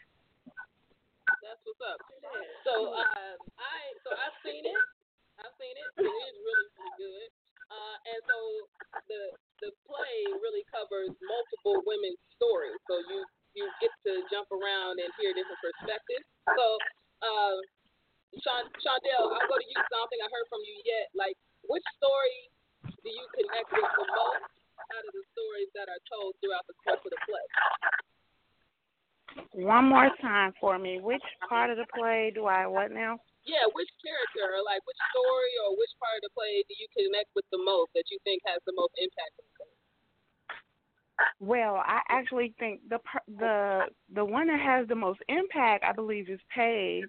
[1.41, 1.99] That's what's up.
[2.63, 4.83] So uh, I so I've seen it.
[5.41, 5.89] I've seen it.
[5.97, 7.29] It is really really good.
[7.73, 8.37] Uh, and so
[9.09, 9.23] the
[9.65, 12.79] the play really covers multiple women's stories.
[12.87, 16.27] So you you get to jump around and hear different perspectives.
[16.57, 16.67] So
[17.25, 17.57] uh,
[18.41, 19.79] Sean Shondell, I'll go to you.
[19.93, 21.13] Something I heard from you yet.
[21.13, 21.37] Like
[21.69, 22.51] which story
[22.85, 24.53] do you connect with the most?
[24.93, 27.47] out of the stories that are told throughout the course of the play.
[29.65, 31.01] One more time for me.
[31.01, 33.17] Which part of the play do I what now?
[33.49, 36.87] Yeah, which character or like which story or which part of the play do you
[36.95, 39.35] connect with the most that you think has the most impact?
[41.43, 46.31] Well, I actually think the the the one that has the most impact, I believe,
[46.31, 47.03] is Paige.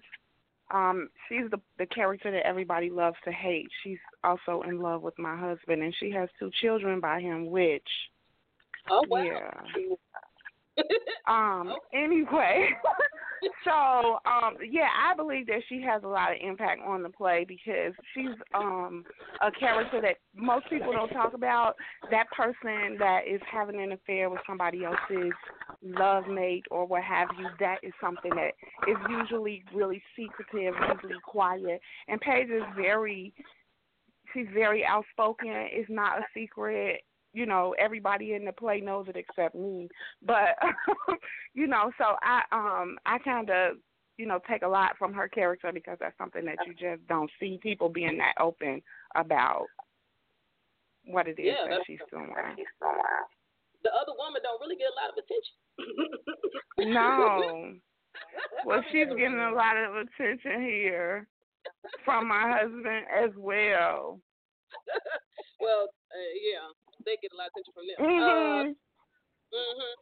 [0.72, 3.68] Um she's the the character that everybody loves to hate.
[3.84, 7.86] She's also in love with my husband and she has two children by him which
[8.90, 9.22] oh wow.
[9.22, 10.82] yeah.
[11.28, 12.70] Um anyway
[13.64, 17.44] so um yeah i believe that she has a lot of impact on the play
[17.46, 19.04] because she's um
[19.42, 21.74] a character that most people don't talk about.
[22.10, 25.32] That person that is having an affair with somebody else's
[25.82, 28.52] love mate or what have you that is something that
[28.88, 31.80] is usually really secretive usually quiet.
[32.08, 33.32] And paige is very
[34.32, 35.48] she's very outspoken.
[35.50, 37.02] It's not a secret
[37.34, 39.88] you know everybody in the play knows it except me.
[40.24, 40.56] But
[41.54, 43.76] you know so i um i kind of
[44.16, 47.30] you know take a lot from her character because that's something that you just don't
[47.38, 48.80] see people being that open
[49.16, 49.66] about
[51.06, 52.32] what it is yeah, that she's doing.
[53.82, 56.94] The other woman don't really get a lot of attention.
[56.94, 57.72] No.
[58.64, 61.26] Well she's getting a lot of attention here
[62.04, 64.20] from my husband as well.
[65.60, 67.98] Well uh, yeah they get a lot of attention from them.
[68.00, 68.72] Mm-hmm.
[68.72, 69.94] Uh, mhm.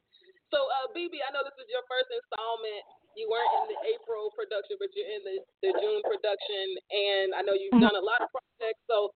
[0.52, 2.84] So, uh, BB, I know this is your first installment.
[3.16, 7.40] You weren't in the April production, but you're in the, the June production, and I
[7.44, 8.80] know you've done a lot of projects.
[8.88, 9.12] So,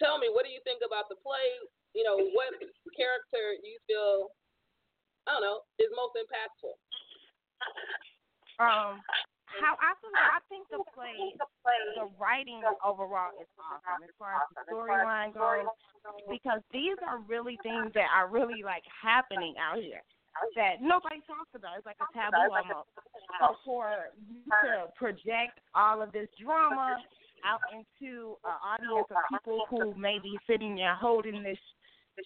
[0.00, 1.48] tell me, what do you think about the play?
[1.92, 2.52] You know, what
[2.92, 4.32] character you feel,
[5.28, 6.76] I don't know, is most impactful?
[8.60, 9.00] Um,
[9.60, 11.34] how I feel, I think the play,
[11.96, 15.68] the writing overall is awesome as far as the storyline goes,
[16.30, 20.02] because these are really things that are really like happening out here
[20.54, 21.80] that nobody talks about.
[21.80, 22.92] It's like a taboo almost.
[23.64, 27.00] For you to project all of this drama
[27.44, 31.58] out into an audience of people who may be sitting there holding this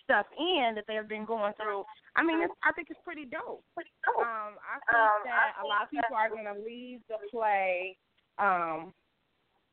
[0.04, 1.84] stuff in that they've been going through.
[2.16, 3.64] I mean, it's, I think it's pretty dope.
[3.74, 7.96] Pretty Um, I think that a lot of people are going to leave the play
[8.38, 8.92] um,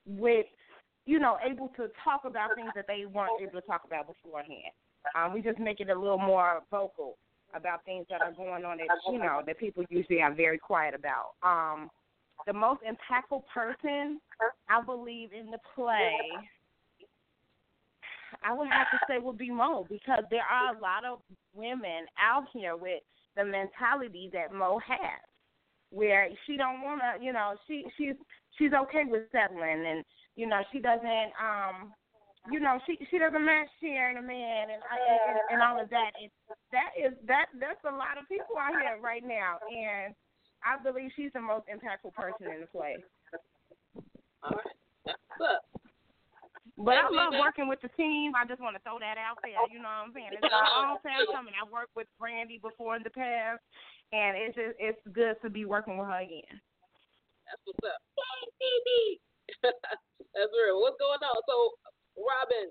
[0.05, 0.45] with,
[1.05, 4.73] you know, able to talk about things that they weren't able to talk about beforehand.
[5.15, 7.17] Um, we just make it a little more vocal
[7.53, 10.93] about things that are going on that you know that people usually are very quiet
[10.93, 11.35] about.
[11.43, 11.89] Um,
[12.45, 14.19] the most impactful person,
[14.69, 16.17] I believe, in the play
[18.43, 21.19] I would have to say would be Mo because there are a lot of
[21.53, 23.01] women out here with
[23.35, 25.21] the mentality that Mo has,
[25.91, 28.15] where she don't want to, you know, she she's
[28.57, 30.03] she's okay with settling, and
[30.35, 31.93] you know she doesn't, um,
[32.51, 36.11] you know, she she doesn't match sharing a man and and, and all of that.
[36.19, 36.31] And
[36.71, 40.13] that is that that's a lot of people out here right now, and
[40.65, 42.97] I believe she's the most impactful person in the play.
[44.43, 45.15] All right.
[45.39, 45.61] Look,
[46.77, 48.37] But I love working with the team.
[48.37, 49.57] I just want to throw that out there.
[49.73, 50.29] You know what I'm saying?
[50.29, 51.57] It's a long time coming.
[51.57, 53.65] I worked with Brandy before in the past,
[54.13, 56.53] and it's just it's good to be working with her again.
[57.49, 57.97] That's what's up.
[58.61, 59.17] BB.
[60.37, 60.77] That's real.
[60.77, 61.39] What's going on?
[61.49, 61.55] So,
[62.13, 62.69] Robin,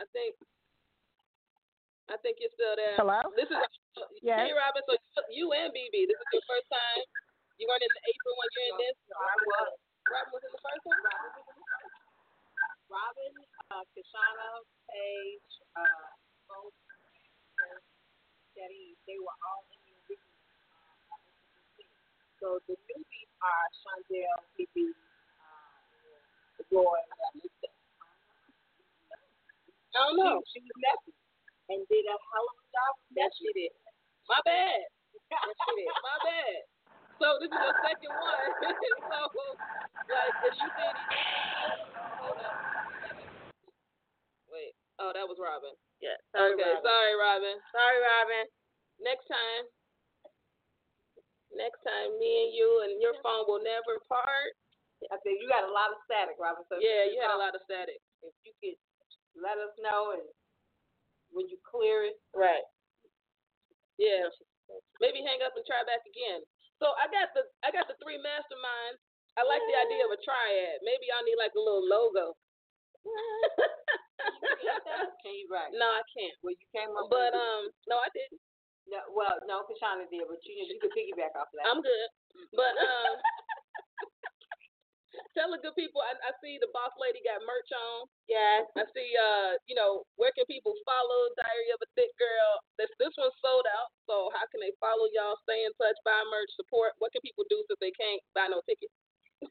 [0.00, 0.34] I think,
[2.10, 2.98] I think you're still there.
[2.98, 3.22] Hello?
[3.38, 3.58] This is
[4.22, 4.50] Yes.
[4.50, 4.82] Hey, Robin.
[4.86, 4.98] So
[5.30, 7.02] you and BB, this is your first time.
[7.58, 8.96] You weren't in the April when you're in this.
[9.14, 9.68] I was.
[10.10, 10.98] Robin was in the first one.
[12.88, 13.34] Robin,
[13.68, 14.50] uh, Kashana,
[14.88, 16.08] Paige, uh,
[16.48, 16.72] both,
[18.56, 20.40] Steady, they were all in the original.
[21.12, 21.20] Uh,
[22.40, 27.68] so the newbies are Shondell, BB, uh, Joy, and Lisa.
[29.92, 30.40] I don't know.
[30.48, 31.12] She, was messy
[31.68, 32.92] and did a hell of a job.
[33.12, 33.72] Yes, she did.
[34.32, 34.80] My bad.
[35.28, 35.92] Yes, she did.
[35.92, 36.56] My bad.
[37.18, 38.48] So this is the second one.
[39.10, 39.20] so,
[40.06, 41.28] like, if you see anything,
[42.22, 42.56] hold up.
[44.52, 44.72] Wait.
[45.08, 45.72] Oh, that was Robin.
[46.04, 46.20] Yeah.
[46.36, 46.76] okay.
[46.84, 47.56] Sorry, Robin.
[47.72, 48.44] Sorry, Robin.
[49.00, 49.64] Next time.
[51.56, 54.52] Next time, me and you and your phone will never part.
[55.08, 56.60] I said you got a lot of static, Robin.
[56.68, 57.96] So Yeah, you had a lot of static.
[58.20, 58.76] If you could
[59.32, 60.20] let us know and
[61.32, 62.20] when you clear it.
[62.36, 62.68] Right.
[63.96, 64.28] Yeah.
[65.00, 66.44] Maybe hang up and try back again.
[66.84, 69.00] So I got the I got the three masterminds.
[69.40, 70.84] I like the idea of a triad.
[70.84, 72.36] Maybe I'll need like a little logo.
[75.22, 75.72] Can you write?
[75.74, 76.34] No, I can't.
[76.42, 77.10] Well, you came up.
[77.10, 78.40] But um, no, I didn't.
[78.88, 81.68] No, well, no, Kashana did, but you you could piggyback off that.
[81.68, 82.08] I'm good.
[82.56, 83.12] But um,
[85.36, 86.00] tell the good people.
[86.00, 88.08] I, I see the boss lady got merch on.
[88.32, 88.64] Yes.
[88.80, 89.12] I see.
[89.12, 92.64] Uh, you know, where can people follow Diary of a Thick Girl?
[92.80, 93.92] This this one's sold out.
[94.08, 95.36] So how can they follow y'all?
[95.44, 96.96] Stay in touch, buy merch, support.
[96.96, 98.96] What can people do since they can't buy no tickets?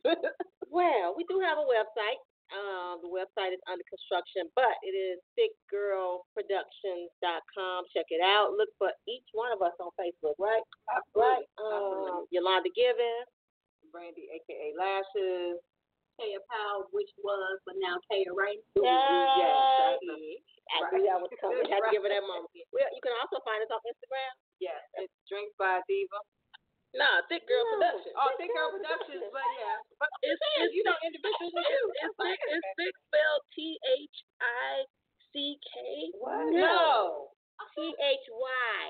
[0.69, 2.19] Well, we do have a website.
[2.47, 7.79] Um, the website is under construction, but it is thickgirlproductions.com.
[7.91, 8.55] Check it out.
[8.55, 10.63] Look for each one of us on Facebook, right?
[11.11, 11.43] Right.
[11.59, 13.27] Um, Yolanda Gibbons,
[13.91, 15.59] Brandy, aka Lashes,
[16.15, 18.63] Kaya Powell, which was, but now Kaya Ray.
[18.79, 20.39] Yes, Yes,
[20.71, 21.63] I knew that was coming.
[21.67, 22.49] Had to give her that moment.
[22.75, 24.33] Well, you can also find us on Instagram.
[24.59, 26.19] Yes, it's Drinks by Diva.
[26.95, 28.15] Nah, Thick Girl Productions.
[28.15, 29.77] Oh, Thick Girl Productions, but yeah.
[29.99, 34.71] But It's, it's you know, individuals it's, it's, thick, it's thick spelled T H I
[35.35, 35.75] C K.
[36.55, 37.31] No.
[37.75, 38.81] T H Y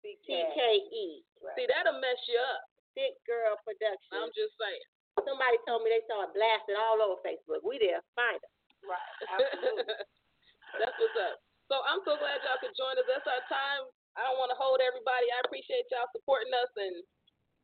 [0.00, 1.06] C K E.
[1.54, 2.62] See, that'll mess you up.
[2.96, 4.10] Thick Girl Productions.
[4.10, 4.86] I'm just saying.
[5.24, 7.64] Somebody told me they saw it blasted all over Facebook.
[7.64, 8.52] We there, find it.
[8.84, 9.12] Right.
[9.32, 9.84] Absolutely.
[10.80, 11.36] That's what's up.
[11.72, 13.08] So I'm so glad y'all could join us.
[13.08, 13.88] That's our time.
[14.16, 15.28] I don't want to hold everybody.
[15.32, 16.94] I appreciate y'all supporting us and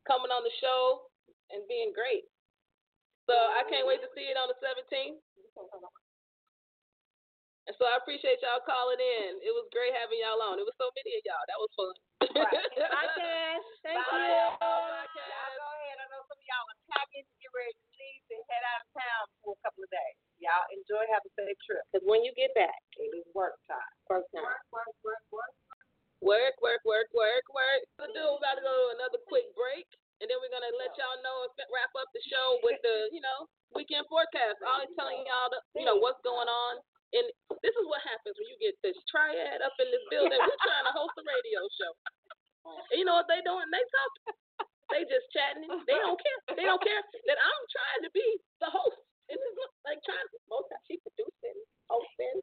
[0.09, 1.07] coming on the show
[1.55, 2.25] and being great.
[3.31, 5.19] So I can't wait to see it on the 17th.
[7.71, 9.39] And so I appreciate y'all calling in.
[9.39, 10.59] It was great having y'all on.
[10.59, 11.45] It was so many of y'all.
[11.47, 11.95] That was fun.
[12.35, 12.51] Bye,
[13.15, 13.63] Cass.
[13.87, 14.19] Thank Bye.
[14.19, 14.43] you.
[14.59, 15.31] Bye, Cass.
[15.31, 15.97] Y'all go ahead.
[16.03, 18.83] I know some of y'all are packing to get ready to leave and head out
[18.83, 20.17] of town for a couple of days.
[20.43, 21.07] Y'all enjoy.
[21.15, 21.87] Have a safe trip.
[21.95, 23.79] Because when you get back, It is work time.
[24.11, 24.43] work time.
[24.43, 25.72] Work, work, work, work.
[26.23, 27.83] Work, work, work, work, work.
[27.99, 29.87] So do we got to go to another quick break,
[30.23, 33.21] and then we're gonna let y'all know and wrap up the show with the, you
[33.21, 34.63] know, weekend forecast.
[34.63, 36.79] Always telling y'all, the, you know, what's going on
[37.13, 37.27] And
[37.61, 40.41] this is what happens when you get this triad up in this building.
[40.41, 41.93] We're trying to host a radio show.
[42.93, 43.69] And you know what they doing?
[43.69, 44.25] They talking.
[44.93, 45.69] They just chatting.
[45.89, 46.39] They don't care.
[46.57, 48.27] They don't care that I'm trying to be
[48.65, 49.01] the host.
[49.29, 51.59] And it's like trying to most she producing,
[51.89, 52.41] hosting,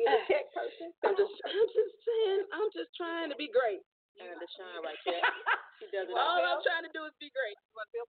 [0.00, 0.88] being a tech person.
[1.04, 3.84] I'm just I'm just saying, I'm just trying to be great.
[4.20, 5.20] And the shine right there.
[5.80, 7.56] She does it All on I'm trying to do is be great.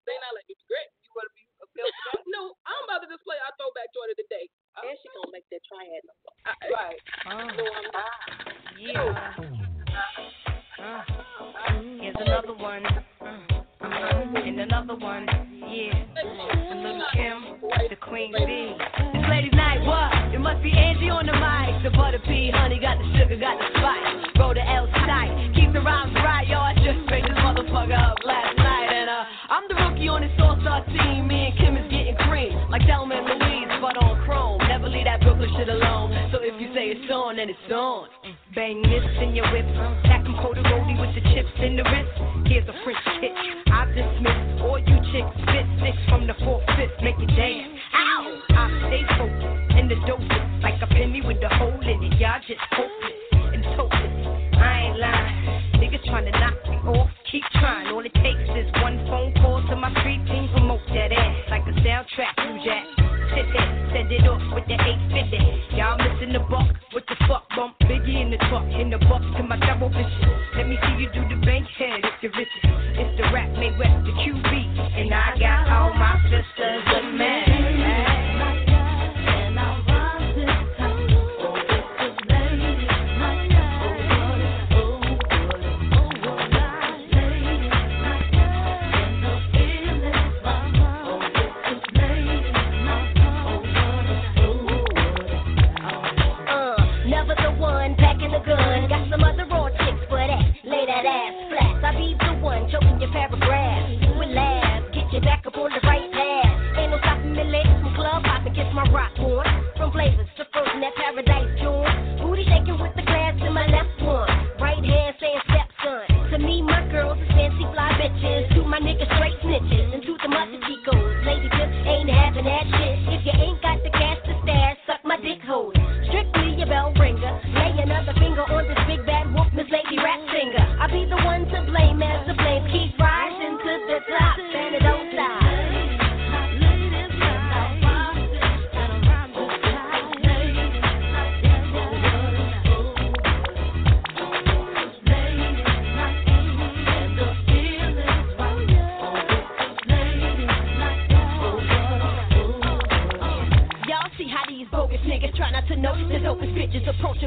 [0.03, 0.91] They not let me be great.
[1.07, 1.87] You want to be a
[2.35, 4.43] No, I'm about to display our throwback joint of the day.
[4.75, 6.35] And she gonna make that triad number.
[6.67, 6.99] Right.
[7.55, 7.87] So I'm
[8.75, 9.07] Yeah.
[10.83, 10.99] Uh,
[11.95, 12.83] here's another one.
[13.23, 15.25] Uh, and another one.
[15.25, 15.93] Yeah.
[16.71, 17.37] And Lil' Kim,
[17.89, 18.75] the Queen Bee.
[19.13, 20.33] This ladies' night, what?
[20.33, 21.83] It must be Angie on the mic.
[21.83, 24.37] The butter pea, honey, got the sugar, got the spice.
[24.37, 25.53] Roll the L tight.
[25.55, 26.59] Keep the rhymes right, yo.
[26.59, 28.89] I just straight this motherfucker up last night.
[28.91, 31.27] And uh, I'm the rookie on this all-star team.
[31.27, 32.53] Me and Kim is getting cream.
[32.69, 34.59] Like Thelma and Louise, but on chrome.
[34.67, 36.11] Never leave that Brooklyn shit alone.
[36.31, 38.07] So if you say it's on, then it's on.
[38.53, 39.65] Bang this in your whip.
[40.03, 42.11] Tack 'em cold roadie with the chips in the wrist.
[42.45, 43.31] Here's a French kick.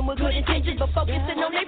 [0.03, 1.65] With good intentions, but focusing on their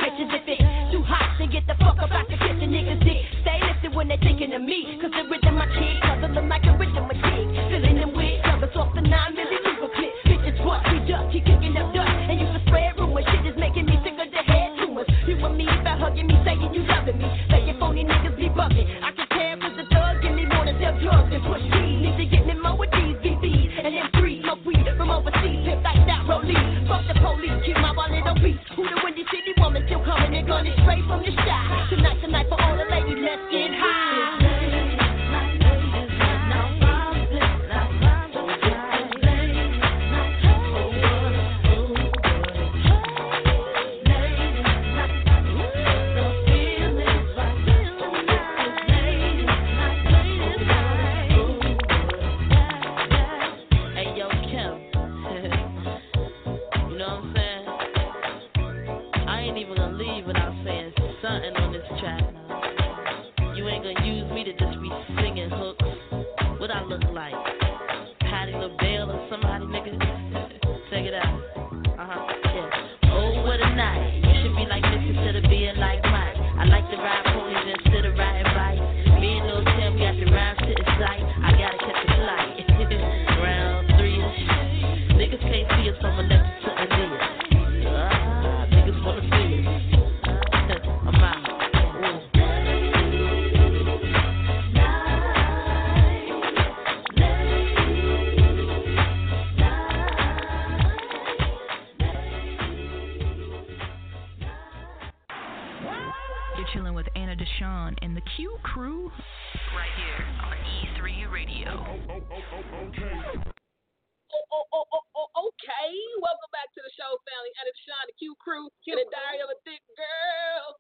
[118.47, 120.79] Crew and the Diary of a Thick Girl.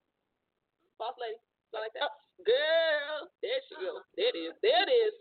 [1.02, 1.36] Boss lady,
[1.74, 2.14] something like that.
[2.46, 4.07] Girl, there she goes.
[4.14, 4.54] There it is.
[4.62, 5.14] There it is.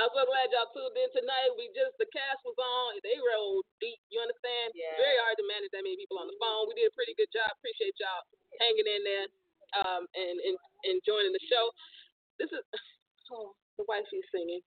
[0.00, 1.50] I'm so glad y'all tuned in tonight.
[1.58, 3.02] We just the cast was on.
[3.02, 3.98] They rolled deep.
[4.08, 4.70] You understand?
[4.72, 4.94] Yeah.
[4.96, 6.70] Very hard to manage that many people on the phone.
[6.70, 7.50] We did a pretty good job.
[7.58, 8.22] Appreciate y'all
[8.62, 9.26] hanging in there
[9.82, 10.56] um, and, and
[10.86, 11.74] and joining the show.
[12.38, 12.62] This is
[13.34, 14.62] oh, the wifey's singing.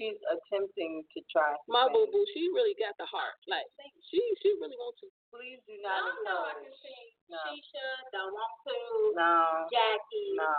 [0.00, 1.52] She's attempting to try.
[1.68, 3.36] My boo boo, she really got the heart.
[3.44, 3.68] Like
[4.08, 5.12] she she really wants to.
[5.28, 6.72] Please do not I don't know I encourage.
[6.72, 7.38] can sing No.
[7.44, 7.86] Keisha,
[8.16, 8.78] Don't Want To,
[9.12, 9.34] No.
[9.68, 10.56] Jackie, No.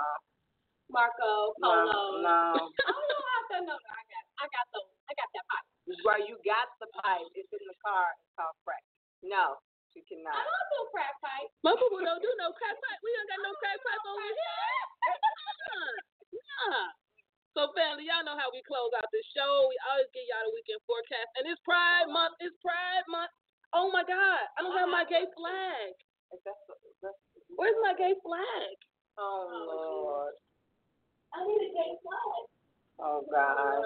[0.94, 1.74] Marco, No.
[1.90, 2.02] Polo.
[2.22, 2.38] No.
[2.86, 3.80] I don't know how to know.
[3.82, 4.80] I got, I got the
[5.10, 5.68] I got that pipe.
[6.06, 8.14] Where you got the pipe, it's in the car.
[8.22, 8.86] It's called crack.
[9.26, 9.58] No,
[9.92, 10.38] she cannot.
[10.38, 11.50] I don't do crack pipe.
[11.66, 13.00] My boo boo don't do no crack pipe.
[13.02, 14.86] We don't got no crack pipe over here.
[16.32, 16.94] Nah.
[17.52, 19.68] So family, y'all know how we close out this show.
[19.68, 22.40] We always give y'all the weekend forecast, and it's Pride Month.
[22.40, 23.32] It's Pride Month.
[23.76, 25.92] Oh my God, I don't have my gay flag.
[27.60, 28.76] Where's my gay flag?
[29.20, 30.36] Oh Lord.
[31.36, 32.44] I need a gay flag.
[33.04, 33.84] Oh God.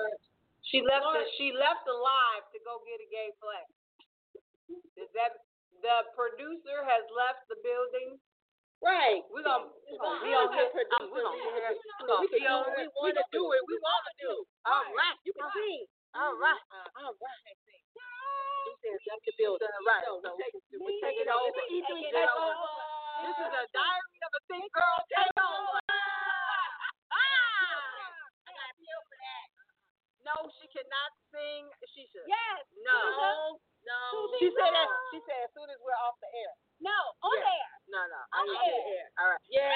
[0.69, 1.05] She left.
[1.09, 3.65] The, she left alive to go get a gay flag.
[4.97, 5.41] Is that
[5.81, 8.21] the producer has left the building?
[8.83, 9.21] Right.
[9.33, 10.69] We're gonna we're gonna Our hit.
[10.71, 11.73] producer, um, We're gonna yeah.
[11.73, 11.77] hit.
[11.77, 12.63] We We're gonna be on.
[12.63, 12.89] do it.
[12.91, 13.61] We want to do it.
[13.65, 14.31] We want to do.
[14.67, 15.17] All right.
[15.25, 15.83] You can sing.
[16.13, 16.61] All right.
[17.01, 17.57] All right.
[18.65, 19.71] He says y'all can build it.
[19.85, 20.03] Right.
[20.05, 21.49] So So we we take, we we take it over.
[21.49, 21.61] over.
[21.65, 22.53] Take Take it it over.
[22.53, 23.25] over.
[23.25, 25.79] This is a diary of a thick girl takeover.
[30.25, 31.69] No, she cannot sing.
[31.93, 32.25] She should.
[32.25, 32.65] Yes.
[32.81, 33.61] No.
[33.85, 33.97] No.
[34.41, 34.89] She said that.
[35.13, 36.53] She said as soon as we're off the air.
[36.81, 37.45] No, on Yeah.
[37.45, 37.71] there.
[37.87, 38.21] No, no.
[38.35, 39.07] On I need the to air.
[39.21, 39.43] All right.
[39.47, 39.71] Yeah.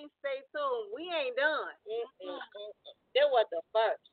[0.00, 0.86] 2018, stay tuned.
[0.96, 1.72] We ain't done.
[3.16, 4.04] That was the first,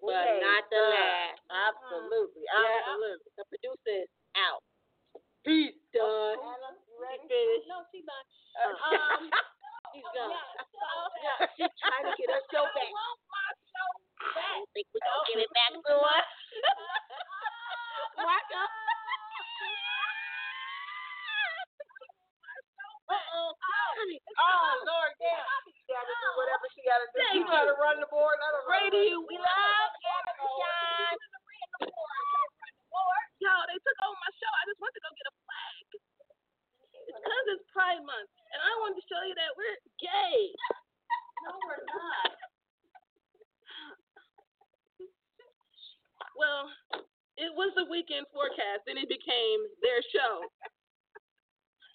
[0.00, 0.94] We but ain't not the done.
[0.96, 1.40] last.
[1.50, 2.44] Absolutely.
[2.46, 2.64] Yeah.
[2.80, 3.30] Absolutely.
[3.36, 4.62] The producer is out.
[5.44, 6.36] He's done.
[6.40, 7.68] She finished.
[7.68, 8.26] No, she done.
[8.60, 9.30] Uh, Um,
[9.90, 10.30] She's done.
[10.30, 10.46] yeah,
[11.18, 12.92] Yeah, she's trying to get her show back.
[12.94, 13.50] I
[14.46, 16.22] don't think we're gonna get it back to her.
[18.22, 18.70] Walk up.
[23.10, 23.50] Uh-oh.
[23.50, 25.42] Oh, Lord, yeah.
[25.66, 27.18] She got to do whatever she got to do.
[27.34, 27.82] She Thank got to you.
[27.82, 28.38] run the board.
[28.38, 29.34] Let her run the Radio, board.
[29.34, 29.90] we love
[30.22, 31.18] everyone.
[33.42, 34.52] Y'all, they took over my show.
[34.52, 35.86] I just went to go get a flag.
[37.10, 40.52] It's because it's Pride Month, and I wanted to show you that we're gay.
[41.48, 42.30] No, we're not.
[46.36, 46.68] Well,
[47.40, 50.44] it was the weekend forecast, and it became their show.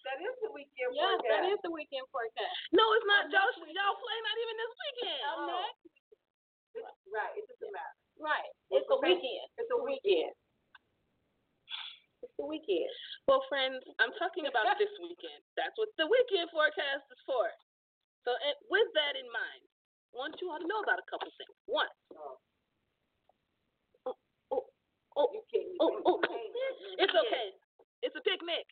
[0.09, 1.29] That is the weekend Yes, forecast.
[1.29, 2.57] that is the weekend forecast.
[2.73, 3.29] No, it's not.
[3.29, 3.77] Oh, Y'all, next weekend.
[3.85, 5.21] y'all play not even this weekend.
[5.29, 5.81] Oh, next.
[7.13, 7.33] Right.
[7.37, 7.95] It doesn't matter.
[8.17, 8.49] Right.
[8.73, 9.45] It's the weekend.
[9.61, 10.33] It's a weekend.
[12.21, 12.89] It's the weekend.
[13.25, 15.41] Well, friends, I'm talking about this weekend.
[15.57, 17.49] That's what the weekend forecast is for.
[18.29, 19.61] So and with that in mind,
[20.13, 21.53] I want you all to know about a couple things.
[21.65, 21.89] One.
[24.05, 24.13] Oh,
[24.53, 24.65] oh,
[25.17, 25.33] oh,
[25.81, 26.17] oh, oh,
[27.01, 27.47] It's okay.
[28.05, 28.69] It's a picnic.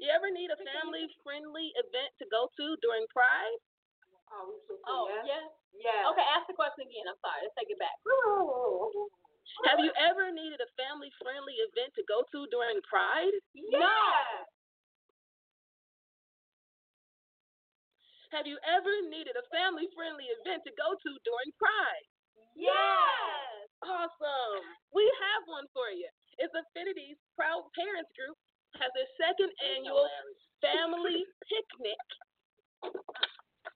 [0.00, 3.60] You ever need a family-friendly event to go to during Pride?
[4.88, 5.44] Oh, yeah?
[5.76, 6.08] Yeah.
[6.08, 7.04] Okay, ask the question again.
[7.04, 7.44] I'm sorry.
[7.44, 8.00] Let's take it back.
[9.68, 13.34] Have you ever needed a family-friendly event to go to during Pride?
[13.52, 14.48] Yeah.
[18.32, 22.06] Have you ever needed a family-friendly event to go to during Pride?
[22.54, 23.68] Yes.
[23.82, 24.64] Awesome.
[24.96, 25.92] We have one for
[26.54, 26.58] you.
[26.58, 28.36] It's Affinity's Proud Parents Group
[28.78, 30.06] has their second annual
[30.62, 32.02] family picnic.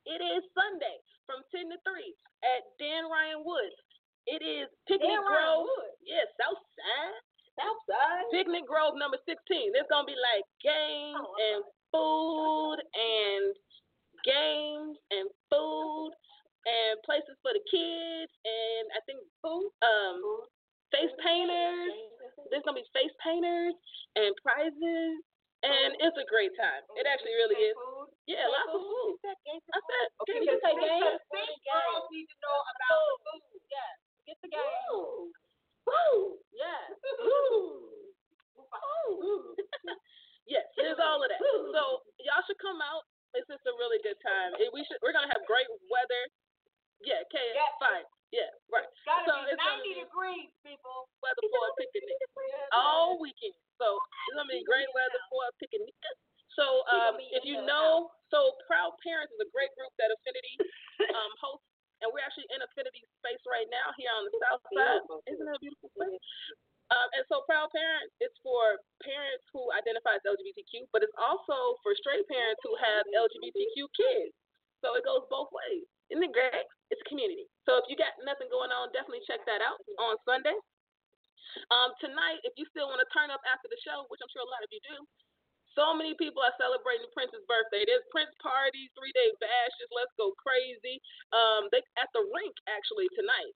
[0.07, 2.15] It is Sunday from 10 to 3
[2.45, 3.79] at Dan Ryan Woods.
[4.27, 5.69] It is Picnic Dan Grove.
[6.05, 7.17] Yes, Southside.
[7.57, 8.27] Southside.
[8.33, 9.73] Picnic Grove number 16.
[9.73, 11.61] There's going to be like games Oh, and
[11.95, 13.45] food and
[14.27, 16.11] games and food
[16.65, 20.49] and places for the kids and I think food, um,
[20.93, 22.24] face painters.
[22.51, 23.75] There's gonna be face painters
[24.17, 25.23] and prizes
[25.65, 26.85] and it's a great time.
[27.01, 27.77] It actually really is.
[28.29, 29.17] Yeah, lots of food.
[29.25, 31.21] I said, Okay, you say games?
[31.25, 33.65] girls need to know about food.
[33.73, 33.93] Yeah.
[34.29, 35.33] Get the game.
[35.89, 36.37] Woo!
[36.53, 36.85] Yeah.
[37.21, 38.13] Woo!
[38.61, 39.57] Woo!
[40.53, 41.41] yes, there's all of that.
[41.41, 41.83] So
[42.21, 43.05] y'all should come out.
[43.33, 44.57] It's just a really good time.
[44.61, 45.01] It, we should.
[45.01, 46.23] We're gonna have great weather.
[47.03, 47.49] Yeah, okay,
[47.81, 48.07] fine.
[48.33, 48.89] Yeah, right.
[49.07, 51.07] Gotta so be it's gonna 90 be degrees, people.
[51.23, 52.19] weather for a picnic
[52.75, 53.55] all weekend.
[53.79, 55.93] So it's gonna be great weather for a picnic.
[56.55, 60.55] So um, if you know, so Proud Parents is a great group that Affinity
[61.19, 61.67] um, hosts,
[62.03, 65.03] and we're actually in Affinity space right now here on the South Side.
[65.31, 66.19] Isn't that a beautiful place?
[66.95, 71.75] Um, and so Proud Parents is for parents who identify as LGBTQ, but it's also
[71.83, 74.35] for straight parents who have LGBTQ kids.
[74.85, 75.89] So it goes both ways.
[76.13, 76.69] Isn't it great?
[76.95, 77.51] It's community.
[77.67, 80.55] So if you got nothing going on, definitely check that out on Sunday.
[81.75, 84.47] Um, tonight, if you still want to turn up after the show, which I'm sure
[84.47, 85.03] a lot of you do,
[85.75, 87.83] so many people are celebrating Prince's birthday.
[87.83, 89.91] There's Prince parties, three day bashes.
[89.91, 91.03] Let's go crazy.
[91.35, 93.55] Um, they at the rink actually tonight.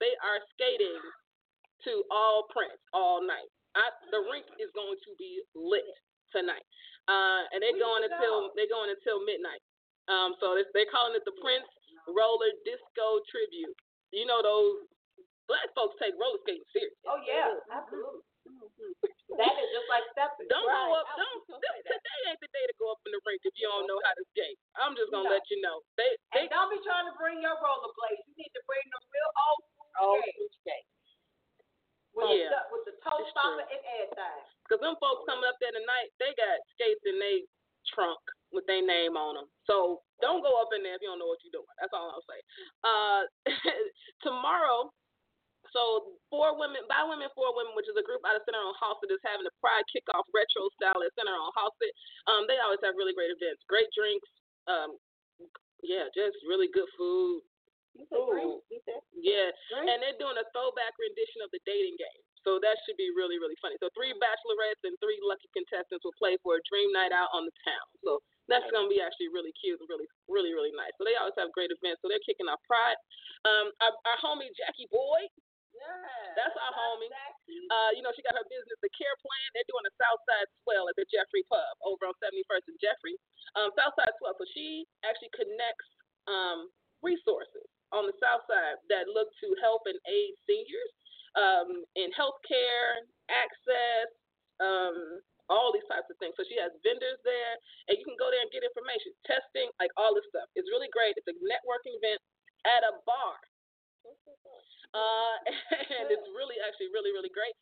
[0.00, 0.96] They are skating
[1.84, 3.52] to all Prince all night.
[3.76, 5.92] I, the rink is going to be lit
[6.32, 6.64] tonight,
[7.04, 9.60] uh, and they're going until they're going until midnight.
[10.08, 11.68] Um, so they're, they're calling it the Prince
[12.10, 13.76] Roller Disco Tribute.
[14.12, 14.86] You know those
[15.50, 16.94] black folks take roller skating serious.
[17.08, 17.76] Oh yeah, mm-hmm.
[17.78, 18.22] absolutely.
[18.42, 19.38] Mm-hmm.
[19.38, 20.44] That is just like stepping.
[20.52, 20.92] Don't right.
[20.92, 21.06] go up.
[21.08, 21.62] I was Don't.
[21.62, 23.96] This, today ain't the day to go up in the rink if you don't know
[24.04, 24.58] how to skate.
[24.76, 25.32] I'm just gonna No.
[25.32, 25.80] let you know.
[25.96, 26.10] They.
[26.36, 28.22] they And don't be trying to bring your rollerblades.
[28.28, 30.26] You need to bring them real old school Old
[30.60, 30.90] skates.
[32.12, 32.52] With, Yeah.
[32.52, 33.72] the, with the toe It's stopper true.
[33.72, 34.40] and everything.
[34.68, 37.46] Cause them folks coming up there tonight, they got skates in they
[37.88, 38.20] trunk
[38.52, 39.48] with their name on them.
[39.64, 41.68] So don't go up in there if you don't know what you're doing.
[41.80, 42.40] That's all I'll say.
[42.84, 43.22] Uh,
[44.26, 44.92] tomorrow,
[45.72, 48.76] so four women, by women, four women, which is a group out of Center on
[48.76, 51.92] Halsted, is having a Pride kickoff retro style at Center on Halsted.
[52.28, 54.28] Um, they always have really great events, great drinks.
[54.68, 55.00] Um,
[55.80, 57.42] yeah, just really good food.
[58.14, 58.64] Ooh.
[59.16, 59.52] Yeah,
[59.84, 62.22] and they're doing a throwback rendition of the dating game.
[62.42, 63.78] So that should be really, really funny.
[63.78, 67.46] So three bachelorettes and three lucky contestants will play for a dream night out on
[67.46, 67.86] the town.
[68.02, 68.18] So
[68.50, 70.94] that's gonna be actually really cute and really, really, really nice.
[70.98, 72.02] So they always have great events.
[72.02, 72.98] So they're kicking off Pride.
[73.46, 75.30] Um, our, our homie Jackie Boyd.
[75.72, 76.36] Yeah.
[76.36, 77.08] That's our homie.
[77.72, 79.46] Uh, you know, she got her business, the Care Plan.
[79.56, 83.16] They're doing a Southside Swell at the Jeffrey Pub over on 71st and Jeffrey.
[83.56, 84.36] Um, Southside Swell.
[84.36, 85.88] So she actually connects
[86.28, 86.68] um,
[87.00, 90.92] resources on the South Side that look to help and aid seniors
[91.36, 94.08] um, in healthcare, access,
[94.60, 95.20] um,
[95.52, 96.32] all these types of things.
[96.40, 97.54] So she has vendors there,
[97.92, 100.48] and you can go there and get information, testing, like all this stuff.
[100.56, 101.20] It's really great.
[101.20, 102.20] It's a networking event
[102.64, 103.36] at a bar.
[104.96, 105.36] Uh,
[106.00, 107.52] and it's really, actually, really, really great.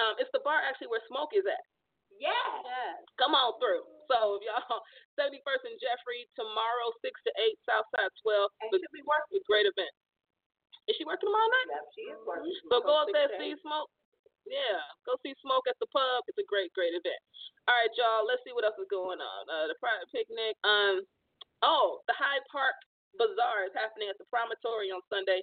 [0.00, 1.64] Um, it's the bar actually where Smoke is at.
[2.16, 3.04] Yeah.
[3.20, 3.84] Come on through.
[4.08, 4.80] So if y'all
[5.20, 8.52] 71st and Jeffrey tomorrow six to eight Southside twelve.
[8.64, 9.40] And the, she'll be working.
[9.40, 9.92] the great event.
[10.88, 11.68] Is she working tomorrow night?
[11.80, 12.52] Yeah, she is working.
[12.70, 13.56] So go up there see.
[13.60, 13.90] Smoke.
[14.46, 16.22] Yeah, go see Smoke at the pub.
[16.30, 17.18] It's a great, great event.
[17.66, 18.22] All right, y'all.
[18.22, 19.42] Let's see what else is going on.
[19.50, 20.54] Uh, the private picnic.
[20.62, 21.02] Um,
[21.66, 22.78] oh, the Hyde Park
[23.18, 25.42] Bazaar is happening at the Promontory on Sunday.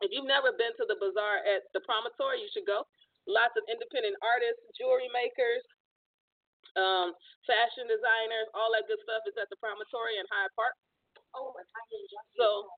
[0.00, 2.86] If you've never been to the bazaar at the Promontory, you should go.
[3.26, 5.60] Lots of independent artists, jewelry makers,
[6.78, 7.12] um,
[7.44, 10.72] fashion designers, all that good stuff is at the Promontory in Hyde Park.
[11.34, 12.24] Oh, my God.
[12.38, 12.70] So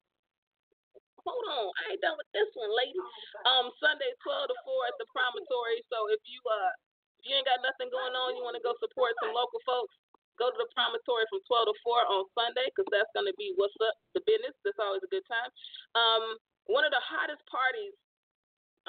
[1.25, 3.01] hold on, I ain't done with this one, lady.
[3.47, 5.85] Um, Sunday twelve to four at the promontory.
[5.93, 6.73] So if you uh
[7.21, 9.93] if you ain't got nothing going on, you wanna go support some local folks,
[10.41, 13.53] Go to the promontory from 12 to 4 on Sunday because that's going to be
[13.61, 14.57] what's up, the business.
[14.65, 15.53] That's always a good time.
[15.93, 17.93] Um, one of the hottest parties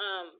[0.00, 0.32] um,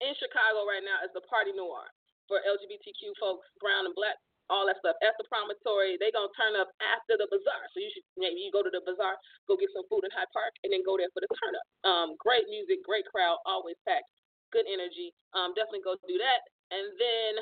[0.00, 1.84] in Chicago right now is the Party Noir
[2.24, 4.16] for LGBTQ folks, brown and black,
[4.48, 4.96] all that stuff.
[5.02, 7.66] At the promontory, they gonna turn up after the bazaar.
[7.74, 9.18] So you should maybe you go to the bazaar,
[9.50, 11.66] go get some food in Hyde Park, and then go there for the turn up.
[11.86, 14.08] Um, great music, great crowd, always packed,
[14.54, 15.10] good energy.
[15.34, 16.40] Um, definitely go do that.
[16.70, 17.32] And then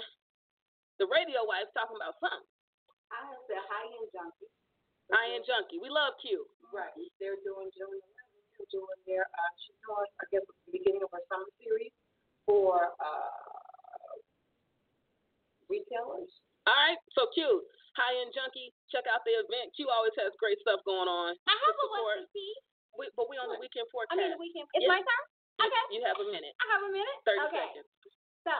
[1.00, 2.44] the radio wife talking about something.
[3.12, 4.50] I have the high end junkie.
[5.12, 5.78] High end junkie.
[5.80, 6.44] We love Q.
[6.72, 6.90] Right.
[7.22, 8.00] They're doing June
[8.58, 11.94] They're doing their, uh, she's doing, I guess, the beginning of her summer series
[12.46, 14.14] for uh,
[15.70, 16.32] retailers.
[16.64, 17.60] All right, so Q,
[17.96, 19.72] high end junkie, check out the event.
[19.76, 21.36] Q always has great stuff going on.
[21.44, 22.62] I have a piece.
[22.94, 24.14] We, but we on the weekend forecast.
[24.14, 24.70] I mean, the weekend.
[24.70, 24.94] It's Yes.
[24.94, 25.24] my turn.
[25.66, 25.84] Okay.
[25.90, 26.54] You have a minute.
[26.62, 27.16] I have a minute.
[27.26, 27.66] 30 okay.
[27.74, 27.90] seconds.
[28.46, 28.54] So,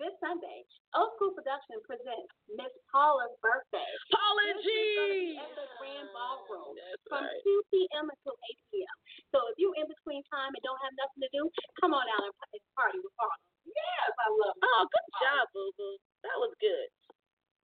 [0.00, 0.64] this Sunday,
[0.96, 3.84] Old School Production presents Miss Paula's birthday.
[4.08, 5.36] Paula G.
[5.36, 7.44] At the Grand Ballroom That's from right.
[7.44, 8.08] 2 p.m.
[8.08, 8.96] until 8 p.m.
[9.28, 11.42] So, if you're in between time and don't have nothing to do,
[11.76, 13.36] come on out and and party with Paula.
[13.68, 14.64] Yes, I love it.
[14.64, 16.00] Oh, good job, Boo Boo.
[16.24, 16.88] That was good.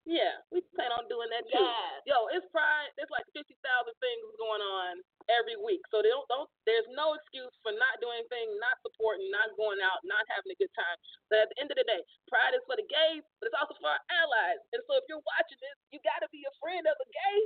[0.06, 1.58] Yeah, we plan on doing that too.
[1.58, 2.06] Yes.
[2.06, 2.94] Yo, it's Pride.
[2.94, 6.46] There's like fifty thousand things going on every week, so they don't, don't.
[6.62, 10.58] There's no excuse for not doing anything, not supporting, not going out, not having a
[10.62, 10.94] good time.
[11.26, 13.74] But at the end of the day, Pride is for the gays, but it's also
[13.82, 14.62] for our allies.
[14.70, 17.38] And so if you're watching this, you got to be a friend of a gay.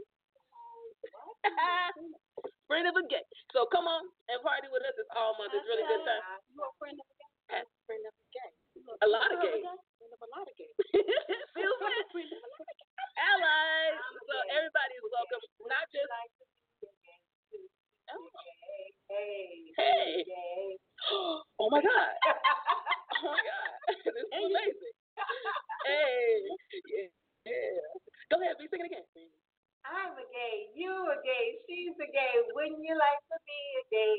[2.68, 3.24] friend of a gay.
[3.56, 4.92] So come on and party with us.
[5.00, 5.56] It's all month.
[5.56, 6.20] It's really good time.
[6.76, 7.64] Friend of a gay?
[7.88, 8.52] Friend of a gay.
[8.98, 10.54] A lot of of a lot of.
[11.54, 11.74] Feel
[12.14, 12.26] me?
[13.16, 13.98] Allies.
[14.26, 15.42] So everybody is welcome.
[15.70, 16.10] Not just.
[18.10, 18.26] Oh.
[19.10, 19.72] Hey.
[19.78, 20.76] Hey.
[21.60, 22.10] Oh my God.
[23.20, 23.70] Oh my God.
[23.88, 24.96] This is amazing.
[25.86, 26.40] Hey.
[26.88, 27.08] Yeah.
[27.46, 27.80] Yeah.
[28.32, 29.04] Go ahead, be sing it again.
[29.84, 32.34] I'm a gay, you a gay, she's a gay.
[32.56, 34.18] Wouldn't you like to be a gay?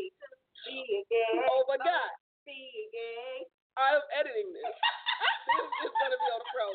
[0.69, 1.33] Be a gay.
[1.49, 2.11] Oh my God.
[2.45, 3.35] Be a gay.
[3.79, 4.75] I'm editing this.
[5.47, 6.67] this is gonna be on the pro.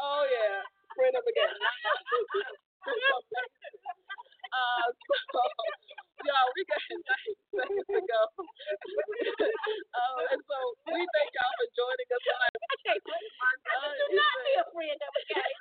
[0.00, 0.60] Oh yeah.
[0.96, 1.52] Friend of a gay.
[4.50, 4.86] Uh,
[5.32, 5.40] so,
[6.26, 7.04] y'all, we got 90
[7.54, 8.20] seconds to go.
[9.94, 10.56] um, and so
[10.90, 12.56] we thank y'all for joining us tonight.
[12.98, 15.52] Uh, Do not be a friend of a gay.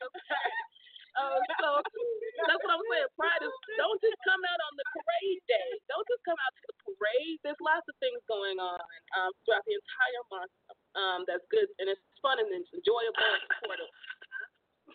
[1.20, 1.68] Uh, so
[2.48, 3.10] that's what I'm saying.
[3.20, 5.68] Pride is don't just come out on the parade day.
[5.92, 7.36] Don't just come out to the parade.
[7.44, 8.80] There's lots of things going on
[9.20, 10.52] um, throughout the entire month.
[10.96, 13.90] Um, that's good and it's fun and it's enjoyable and supportive.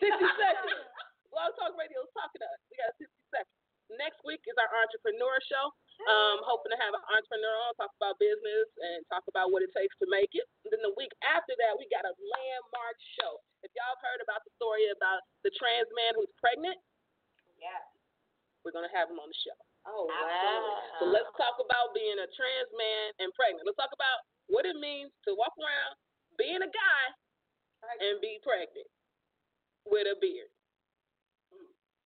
[0.02, 0.82] 60 seconds.
[1.30, 2.60] Blog Talk Radio is talking to us.
[2.68, 3.56] We got 60 seconds.
[3.96, 5.70] Next week is our entrepreneur show.
[6.04, 9.72] Um, hoping to have an entrepreneur on, talk about business and talk about what it
[9.72, 10.44] takes to make it.
[10.62, 13.40] And then the week after that, we got a landmark show.
[13.64, 16.76] If y'all have heard about the story about the trans man who's pregnant,
[17.56, 17.80] Yes.
[18.62, 19.56] we're gonna have him on the show.
[19.88, 20.98] Oh, Absolutely.
[21.00, 23.64] So let's talk about being a trans man and pregnant.
[23.64, 24.18] Let's talk about
[24.52, 25.96] what it means to walk around
[26.36, 27.04] being a guy
[28.04, 28.86] and be pregnant
[29.88, 30.50] with a beard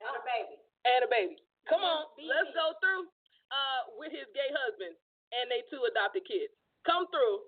[0.01, 0.57] And a baby.
[0.87, 1.37] and a baby.
[1.69, 3.09] Come on, let's go through
[3.51, 4.95] uh, with his gay husband
[5.35, 6.51] and they two adopted kids.
[6.87, 7.45] Come through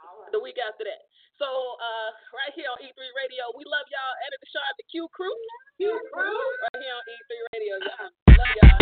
[0.00, 0.32] All right.
[0.32, 1.02] the week after that.
[1.36, 4.14] So uh, right here on E3 Radio, we love y'all.
[4.24, 5.36] Edit the shot, the Q crew.
[5.76, 6.40] Q crew.
[6.72, 8.08] Right here on E3 Radio, y'all.
[8.32, 8.80] Love y'all.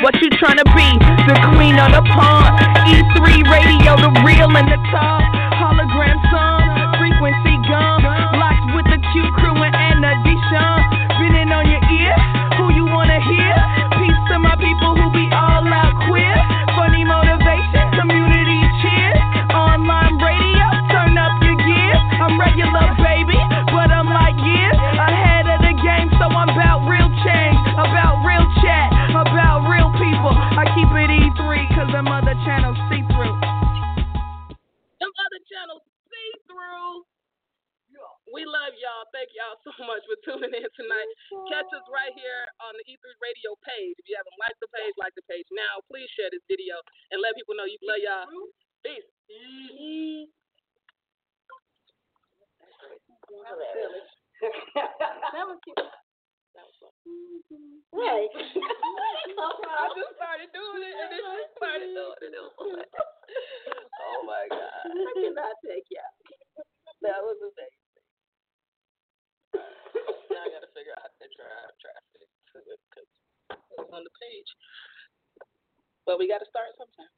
[0.00, 0.88] What you tryna be?
[1.28, 2.56] The queen of the pawn.
[2.88, 3.20] E3
[3.52, 5.45] radio, the real and the top.
[31.96, 33.36] Them other channels see through.
[35.00, 37.08] Them other channels see through.
[38.28, 39.08] We love y'all.
[39.16, 41.08] Thank y'all so much for tuning in tonight.
[41.48, 43.96] Catch us right here on the E3 Radio page.
[43.96, 45.80] If you haven't liked the page, like the page now.
[45.88, 46.76] Please share this video
[47.16, 48.28] and let people know you love y'all.
[48.84, 49.08] Peace.
[55.32, 55.80] That was cute.
[57.94, 58.28] Right.
[58.36, 62.32] I just started doing it and then she started doing it.
[62.32, 64.84] It like, oh my God.
[64.90, 66.04] I cannot take you.
[67.02, 67.86] That was amazing.
[70.32, 72.80] now I gotta figure out how to drive traffic because it
[73.78, 74.50] was on the page.
[76.04, 77.12] But we gotta start sometime.